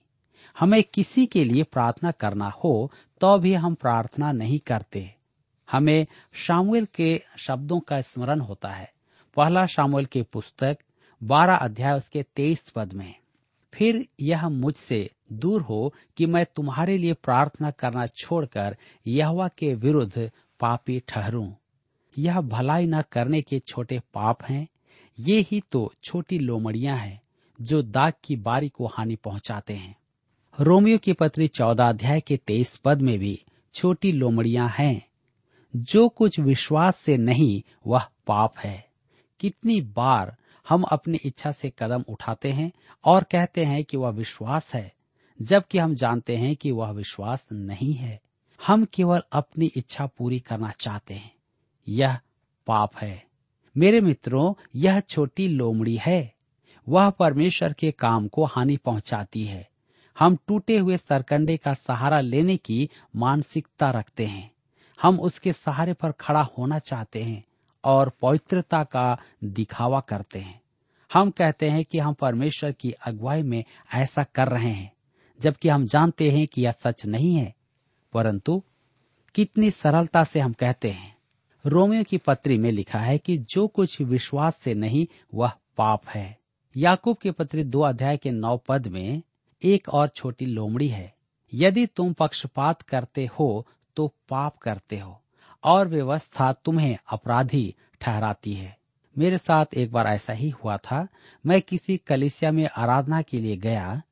हमें 0.56 0.82
किसी 0.84 1.26
के 1.26 1.44
लिए 1.44 1.62
प्रार्थना 1.62 2.10
करना 2.10 2.48
हो 2.64 2.90
तो 3.20 3.38
भी 3.38 3.54
हम 3.54 3.74
प्रार्थना 3.74 4.32
नहीं 4.32 4.58
करते। 4.58 5.14
हमें 5.68 6.06
शामुएल 6.32 6.86
के 6.94 7.20
शब्दों 7.38 7.80
का 7.80 8.00
स्मरण 8.00 8.40
होता 8.40 8.68
है। 8.68 8.92
पहला 9.36 9.64
शामुएल 9.66 10.04
की 10.04 10.22
पुस्तक 10.22 10.78
बारह 11.22 11.54
अध्याय 11.54 11.96
उसके 11.96 12.22
तेईस 12.22 12.70
पद 12.70 12.92
में। 12.92 13.14
फिर 13.74 14.08
यह 14.20 14.48
मुझसे 14.48 15.10
दूर 15.32 15.62
हो 15.62 15.94
कि 16.16 16.26
मैं 16.26 16.46
तुम्हारे 16.56 16.98
लिए 16.98 17.12
प्रार्थना 17.12 17.70
करना 17.70 18.06
छोड़कर 18.06 18.76
यहवा 19.06 19.48
के 19.48 19.74
विरुद्ध 19.74 20.30
पापी 20.60 21.02
ठहरूं। 21.08 21.52
यह 22.18 22.40
भलाई 22.40 22.86
न 22.86 23.02
करने 23.02 23.42
के 23.42 23.58
छोटे 23.58 23.98
पाप 23.98 24.38
हैं। 24.44 24.68
ये 25.18 25.40
ही 25.40 25.62
तो 25.72 25.92
छोटी 26.04 26.38
लोमड़ियाँ 26.38 26.96
हैं, 26.96 27.22
जो 27.60 27.82
दाग 27.82 28.12
की 28.24 28.36
बारी 28.36 28.68
को 28.68 28.86
हानि 28.86 29.16
पहुंचाते 29.16 29.74
हैं। 29.74 29.96
रोमियो 30.60 30.98
की 30.98 31.12
पत्री 31.12 31.48
चौदह 31.48 31.88
अध्याय 31.88 32.20
के 32.20 32.36
तेईस 32.36 32.76
पद 32.76 33.00
में 33.00 33.18
भी 33.18 33.44
छोटी 33.74 34.12
लोमड़ियाँ 34.12 34.74
हैं। 34.78 35.06
जो 35.76 36.08
कुछ 36.08 36.40
विश्वास 36.40 36.96
से 36.96 37.16
नहीं, 37.16 37.62
वह 37.86 38.06
पाप 38.26 38.58
है। 38.58 38.88
कितनी 39.40 39.80
बार 39.80 40.36
हम 40.68 40.82
अपनी 40.82 41.18
इच्छा 41.24 41.50
से 41.50 41.72
कदम 41.78 42.04
उठाते 42.08 42.52
हैं 42.52 42.72
और 43.04 43.22
कहते 43.22 43.64
हैं 43.64 43.84
कि 43.84 43.96
वह 43.96 44.10
विश्वास 44.10 44.74
है, 44.74 44.92
जबकि 45.42 45.78
हम 45.78 45.94
जानते 45.94 46.36
हैं 46.36 46.56
कि 46.56 46.70
वह 46.70 46.90
विश्वास 46.90 47.46
नहीं 47.52 47.94
है। 47.94 48.20
हम 48.66 48.84
केवल 48.84 49.22
अपनी 49.32 49.66
इच्छा 49.66 50.06
पूरी 50.06 50.40
करना 50.40 50.70
चाहते 50.70 51.14
हैं। 51.14 51.34
यह 51.88 52.18
पाप 52.66 52.96
है। 52.96 53.26
मेरे 53.76 54.00
मित्रों, 54.00 54.54
यह 54.74 55.00
छोटी 55.00 55.48
लोमड़ी 55.48 55.98
है। 56.06 56.34
वह 56.88 57.10
परमेश्वर 57.10 57.72
के 57.72 57.90
काम 57.90 58.28
को 58.28 58.44
हानि 58.44 58.76
पहुंचाती 58.76 59.44
है। 59.44 59.70
हम 60.18 60.36
टूटे 60.46 60.78
हुए 60.78 60.96
सरकंडे 60.96 61.56
का 61.56 61.74
सहारा 61.74 62.20
लेने 62.20 62.56
की 62.56 62.90
मानसिकता 63.16 63.90
रखते 63.90 64.26
हैं। 64.26 64.50
हम 65.02 65.20
उसके 65.20 65.52
सहारे 65.52 65.92
पर 65.92 66.12
खड़ा 66.12 66.42
होना 66.58 66.78
चाहते 66.78 67.22
हैं। 67.22 67.44
और 67.84 68.12
पवित्रता 68.22 68.84
का 68.84 69.18
दिखावा 69.44 70.00
करते 70.00 70.38
हैं। 70.38 70.60
हम 71.12 71.30
कहते 71.30 71.68
हैं 71.68 71.84
कि 71.84 71.98
हम 71.98 72.14
परमेश्वर 72.14 72.72
की 72.72 72.92
अगुवाई 72.92 73.42
में 73.42 73.64
ऐसा 73.94 74.24
कर 74.24 74.48
रहे 74.48 74.70
हैं, 74.70 74.92
जबकि 75.40 75.68
हम 75.68 75.86
जानते 75.86 76.30
हैं 76.30 76.46
कि 76.46 76.62
यह 76.62 76.72
सच 76.72 77.06
नहीं 77.06 77.34
है। 77.34 77.54
परंतु 78.12 78.62
कितनी 79.34 79.70
सरलता 79.70 80.24
से 80.24 80.40
हम 80.40 80.52
कहते 80.52 80.90
हैं। 80.90 81.16
रोमियो 81.66 82.04
की 82.04 82.16
पत्री 82.16 82.58
में 82.58 82.70
लिखा 82.70 82.98
है 82.98 83.18
कि 83.18 83.38
जो 83.38 83.66
कुछ 83.66 84.00
विश्वास 84.00 84.56
से 84.56 84.74
नहीं, 84.74 85.06
वह 85.34 85.52
पाप 85.76 86.08
है। 86.08 86.38
याकूब 86.76 87.16
की 87.16 87.30
पत्री 87.30 87.64
दो 87.64 87.80
अध्याय 87.80 88.16
के 88.16 88.30
नौ 88.30 88.56
पद 88.56 88.86
में 88.86 89.22
एक 89.62 89.88
और 89.88 90.08
छोटी 90.08 90.46
लोमड़ी 90.46 90.88
है, 90.88 91.14
यदि 91.54 91.86
तुम 91.86 92.12
पक्षपात 92.12 92.82
करते 92.82 93.26
हो 93.26 93.66
तो 93.96 94.08
पाप 94.28 94.56
करते 94.56 94.98
हो। 94.98 95.22
और 95.68 95.88
व्यवस्था 95.88 96.52
तुम्हें 96.52 96.98
अपराधी 97.12 97.74
ठहराती 98.00 98.52
है। 98.52 98.76
मेरे 99.18 99.38
साथ 99.38 99.66
एक 99.76 99.92
बार 99.92 100.06
ऐसा 100.06 100.32
ही 100.32 100.48
हुआ 100.50 100.76
था। 100.76 101.08
मैं 101.46 101.62
किसी 101.62 101.96
कलिसिया 101.96 102.52
में 102.52 102.68
आराधना 102.76 103.22
के 103.22 103.38
लिए 103.38 103.56
गया। 103.56 104.02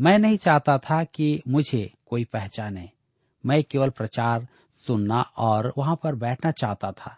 मैं 0.00 0.18
नहीं 0.18 0.36
चाहता 0.36 0.78
था 0.78 1.04
कि 1.04 1.42
मुझे 1.48 1.92
कोई 2.06 2.24
पहचाने। 2.24 2.90
मैं 3.46 3.64
केवल 3.64 3.90
प्रचार, 3.90 4.48
सुनना 4.74 5.20
और 5.20 5.72
वहाँ 5.78 6.00
पर 6.02 6.14
बैठना 6.14 6.50
चाहता 6.50 6.92
था। 6.92 7.16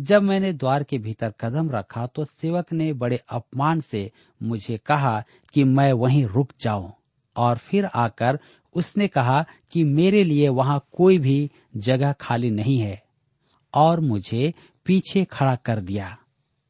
जब 0.00 0.22
मैंने 0.22 0.52
द्वार 0.52 0.82
के 0.82 0.98
भीतर 0.98 1.34
कदम 1.40 1.70
रखा 1.70 2.06
तो 2.06 2.24
सेवक 2.24 2.72
ने 2.72 2.92
बड़े 2.92 3.20
अपमान 3.28 3.80
से 3.80 4.10
मुझे 4.42 4.78
कहा 4.78 5.24
कि 5.54 5.64
मैं 5.64 5.92
वहीं 5.92 6.26
रुक 6.26 6.48
जाऊँ 6.60 6.92
और 7.36 7.56
फिर 7.56 7.84
आकर 7.84 8.38
उसने 8.74 9.08
कहा 9.08 9.44
कि 9.72 9.84
मेरे 9.84 10.24
लिए 10.24 10.48
वहाँ 10.48 10.86
कोई 10.92 11.18
भी 11.18 11.50
जगह 11.76 12.12
खाली 12.12 12.50
नहीं 12.50 12.78
है। 12.78 13.01
और 13.74 14.00
मुझे 14.00 14.54
पीछे 14.86 15.24
खड़ा 15.24 15.56
कर 15.56 15.80
दिया। 15.80 16.18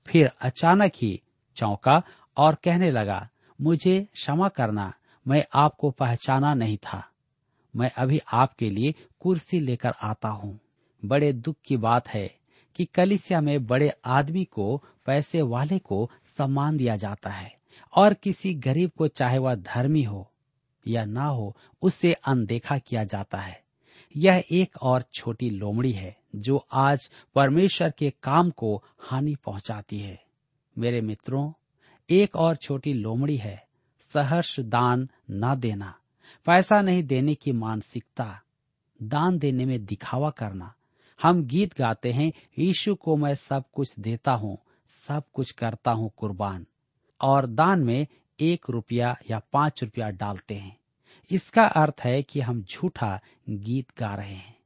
फिर 0.07 0.31
अचानक 0.41 0.93
ही 1.03 1.23
चौंका 1.57 2.03
और 2.37 2.55
कहने 2.55 2.91
लगा, 2.91 3.29
मुझे 3.61 4.09
क्षमा 4.13 4.49
करना, 4.49 4.95
मैं 5.29 5.45
आपको 5.55 5.91
पहचाना 5.91 6.55
नहीं 6.55 6.77
था। 6.77 7.09
मैं 7.77 7.91
अभी 7.97 8.21
आपके 8.33 8.71
लिए 8.71 8.95
कुर्सी 9.21 9.61
लेकर 9.61 9.93
आता 10.03 10.29
हूँ। 10.29 10.61
बड़े 11.05 11.33
दुख 11.33 11.57
की 11.65 11.77
बात 11.77 12.09
है 12.09 12.35
कि 12.75 12.85
कलिसिया 12.85 13.41
में 13.41 13.67
बड़े 13.67 13.93
आदमी 14.05 14.45
को, 14.45 14.85
पैसे 15.07 15.43
वाले 15.43 15.79
को 15.79 16.11
सम्मान 16.25 16.77
दिया 16.77 16.97
जाता 16.97 17.31
है, 17.31 17.57
और 17.97 18.15
किसी 18.15 18.55
गरीब 18.55 18.91
को 18.91 19.09
चाहे 19.09 19.39
वह 19.39 19.55
धर्मी 19.55 20.03
हो 20.03 20.33
या 20.87 21.05
ना 21.05 21.25
हो, 21.25 21.57
उससे 21.83 22.13
अनदेखा 22.13 22.79
किया 22.79 23.05
जाता 23.05 23.39
है। 23.39 23.62
यह 24.17 24.45
एक 24.53 24.77
और 24.83 25.05
छोटी 25.15 25.51
लोमड़ी 25.51 25.93
है, 25.93 26.17
जो 26.37 26.67
आज 26.73 27.11
परमेश्वर 27.35 27.91
के 27.91 28.13
काम 28.23 28.51
को 28.51 28.85
हानि 28.99 29.35
पहुंचाती 29.35 29.99
है। 29.99 30.23
मेरे 30.79 31.01
मित्रों, 31.01 31.53
एक 32.11 32.37
और 32.37 32.57
छोटी 32.57 32.93
लोमड़ी 32.93 33.37
है, 33.37 33.67
सहर्ष 34.01 34.61
दान 34.61 35.09
न 35.31 35.55
देना, 35.55 35.99
पैसा 36.47 36.83
नहीं 36.83 37.03
देने 37.03 37.35
की 37.35 37.53
मानसिकता, 37.53 38.43
दान 39.03 39.39
देने 39.39 39.65
में 39.65 39.85
दिखावा 39.85 40.31
करना। 40.31 40.75
हम 41.23 41.45
गीत 41.45 41.79
गाते 41.79 42.13
हैं, 42.13 42.33
यीशु 42.59 42.95
को 42.95 43.17
मैं 43.17 43.35
सब 43.35 43.65
कुछ 43.73 44.01
देता 44.01 44.33
हूँ, 44.33 44.59
सब 44.89 45.23
कुछ 45.33 45.51
करता 45.51 45.91
हूँ 45.91 46.11
कुर्बान, 46.17 46.67
और 47.21 47.47
दान 47.47 47.83
में 47.83 48.07
एक 48.41 48.71
रुपया 48.71 49.19
या 49.31 49.43
पाँच 49.53 49.83
रुपया 49.83 50.11
डालते 50.11 50.55
हैं। 50.55 50.82
इसका 51.31 51.63
अर्थ 51.63 52.01
है 52.05 52.23
कि 52.23 52.41
हम 52.41 52.63
झूठा 52.63 53.21
गीत 53.49 53.87
गा 53.99 54.15
रहे 54.15 54.35
हैं 54.35 54.57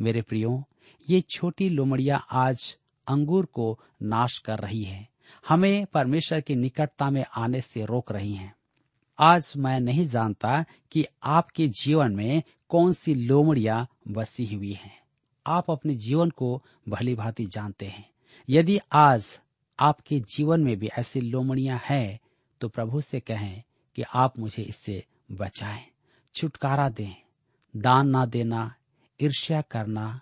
मेरे 0.00 0.22
प्रियो, 0.22 0.64
ये 1.08 1.20
छोटी 1.20 1.68
लोमड़िया 1.68 2.16
आज 2.16 2.76
अंगूर 3.08 3.46
को 3.46 3.80
नाश 4.02 4.38
कर 4.38 4.58
रही 4.58 4.82
है 4.82 5.08
हमें 5.48 5.86
परमेश्वर 5.86 6.40
की 6.40 6.54
निकटता 6.54 7.10
में 7.10 7.24
आने 7.36 7.60
से 7.60 7.84
रोक 7.84 8.12
रही 8.12 8.34
हैं। 8.34 8.54
आज 9.18 9.52
मैं 9.56 9.80
नहीं 9.80 10.06
जानता 10.06 10.64
कि 10.92 11.06
आपके 11.22 11.68
जीवन 11.68 12.12
में 12.12 12.42
कौन 12.68 12.92
सी 12.92 13.14
लोमड़िया 13.14 13.86
बसी 14.08 14.54
हुई 14.54 14.72
हैं। 14.72 14.98
आप 15.46 15.70
अपने 15.70 15.94
जीवन 15.94 16.30
को 16.30 16.62
भली 16.88 17.14
भांति 17.14 17.44
जानते 17.44 17.86
हैं 17.86 18.08
यदि 18.48 18.78
आज 18.92 19.40
आपके 19.78 20.20
जीवन 20.20 20.60
में 20.60 20.76
भी 20.78 20.90
ऐसी 20.98 21.20
लोमड़िया 21.20 21.80
हैं 21.84 22.18
तो 22.60 22.68
प्रभु 22.68 23.00
से 23.00 23.20
कहें 23.20 23.62
कि 23.96 24.02
आप 24.02 24.38
मुझे 24.38 24.62
इससे 24.62 25.04
बचाएँ, 25.32 25.84
छुटकारा 26.34 26.88
दें, 26.88 27.14
दान 27.76 28.08
ना 28.08 28.26
देना, 28.26 28.74
ईर्ष्या 29.20 29.60
करना, 29.60 30.20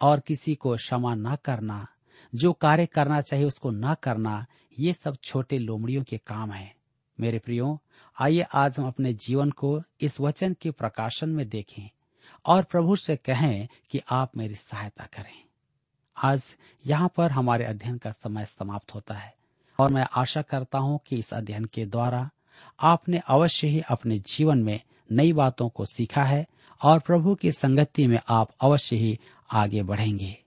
और 0.00 0.20
किसी 0.20 0.54
को 0.54 0.76
क्षमा 0.76 1.14
न 1.14 1.36
करना, 1.44 1.86
जो 2.34 2.52
कार्य 2.52 2.86
करना 2.86 3.20
चाहिए 3.20 3.44
उसको 3.44 3.70
न 3.70 3.94
करना, 4.02 4.46
ये 4.78 4.92
सब 4.92 5.16
छोटे 5.24 5.58
लोमड़ियों 5.58 6.02
के 6.02 6.18
काम 6.18 6.52
है। 6.52 6.74
मेरे 7.20 7.38
प्रियो, 7.38 7.80
आइए 8.20 8.40
आज 8.40 8.78
हम 8.78 8.86
अपने 8.86 9.12
जीवन 9.12 9.50
को 9.50 9.82
इस 10.00 10.20
वचन 10.20 10.56
के 10.60 10.70
प्रकाशन 10.70 11.28
में 11.28 11.48
देखें, 11.48 11.90
और 12.46 12.62
प्रभु 12.62 12.96
से 12.96 13.16
कहें 13.16 13.68
कि 13.90 14.00
आप 14.10 14.36
मेरी 14.36 14.54
सहायता 14.54 15.04
करें। 15.04 15.42
आज 16.16 16.56
यहाँ 16.86 17.12
पर 17.16 17.30
हमारे 17.30 17.64
अध्ययन 17.64 17.98
का 17.98 18.10
समय 18.10 18.46
समाप्त 18.46 18.94
होता 18.94 19.14
है, 19.14 19.34
और 19.78 19.92
मैं 19.92 20.06
आशा 20.16 20.42
करता 20.42 20.78
हूँ 20.78 21.00
कि 21.06 21.16
इस 21.16 21.34
अध्ययन 21.34 21.64
के 21.64 21.86
द्वारा 21.86 22.30
आपने 22.80 23.20
अवश्य 23.28 23.66
ही 23.66 23.80
अपने 23.80 24.18
जीवन 24.18 24.58
में 24.58 24.80
नई 25.12 25.32
बातों 25.32 25.68
को 25.68 25.84
सीखा 25.84 26.24
है 26.24 26.46
और 26.82 26.98
प्रभु 26.98 27.34
की 27.34 27.52
संगति 27.52 28.06
में 28.06 28.20
आप 28.28 28.50
अवश्य 28.60 28.96
ही 28.96 29.18
आगे 29.52 29.82
बढ़ेंगे। 29.82 30.38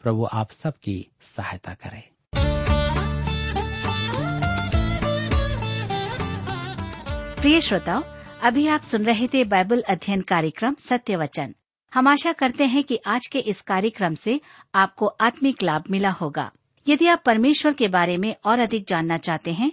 प्रभु 0.00 0.28
आप 0.32 0.50
सबकी 0.50 1.08
सहायता 1.22 1.74
करें। 1.74 2.02
प्रिय 7.40 7.60
श्रोताओं, 7.60 8.02
अभी 8.42 8.66
आप 8.66 8.80
सुन 8.80 9.04
रहे 9.04 9.28
थे 9.28 9.44
बाइबल 9.44 9.80
अध्ययन 9.80 10.20
कार्यक्रम 10.20 10.74
सत्य 10.74 11.16
वचन 11.16 11.54
हम 11.94 12.08
आशा 12.08 12.32
करते 12.32 12.64
हैं 12.64 12.84
कि 12.84 13.00
आज 13.06 13.26
के 13.26 13.38
इस 13.38 13.60
कार्यक्रम 13.60 14.14
से 14.14 14.40
आपको 14.74 15.06
आत्मिक 15.06 15.62
लाभ 15.62 15.84
मिला 15.90 16.10
होगा। 16.10 16.52
यदि 16.88 17.06
आप 17.06 17.22
परमेश्वर 17.26 17.72
के 17.72 17.88
बारे 17.88 18.16
में 18.16 18.36
और 18.44 18.58
अधिक 18.58 18.86
जानना 18.88 19.16
चाहते 19.16 19.52
हैं 19.52 19.72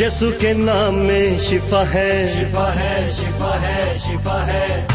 यीशु 0.00 0.30
के 0.30 0.54
नाम 0.54 0.94
में 0.94 1.38
शिफा 1.38 1.84
है। 1.84 2.38
शिफा 2.38 2.72
है 2.72 3.12
शिफा 3.12 3.58
है 3.58 3.98
शिफा 3.98 4.44
है। 4.44 4.88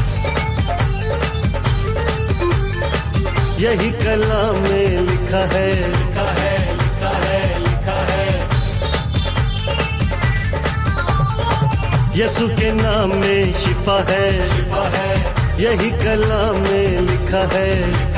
यही 3.61 3.91
कलाम 3.91 4.55
में 4.55 5.01
लिखा 5.01 5.49
है। 5.53 5.87
लिखा 5.87 6.31
है 6.31 6.73
लिखा 6.73 7.09
है 7.09 7.59
लिखा 7.59 8.05
है। 8.05 8.41
यीशु 12.19 12.47
के 12.47 12.71
नाम 12.71 13.09
में 13.15 13.53
शिफा 13.53 14.05
है। 14.09 14.49
शिफा 14.49 14.89
है। 14.89 15.35
यही 15.63 15.89
कलाम 15.91 16.55
में 16.55 17.01
लिखा 17.01 17.49
है। 17.53 17.87
लिखा 17.87 18.14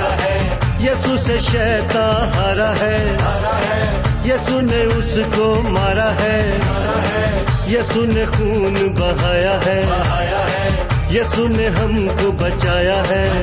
यीशु 0.82 1.18
से 1.18 1.40
शैतान 1.40 2.30
हरा 2.34 2.70
है। 2.70 3.14
यीशु 4.30 4.62
ने 4.62 4.86
उसको 4.86 5.70
मारा 5.70 6.16
है। 6.20 6.52
यीशु 7.72 8.06
ने 8.06 8.26
खून 8.26 8.96
बहाया 9.00 9.60
है। 9.66 9.84
यीशु 11.16 11.48
ने 11.48 11.68
हमको 11.68 12.32
बचाया 12.32 13.04
है। 13.08 13.38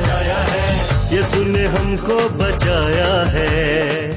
यीशु 1.16 1.44
ने 1.44 1.64
हमको 1.64 2.28
बचाया 2.28 3.30
है। 3.30 4.13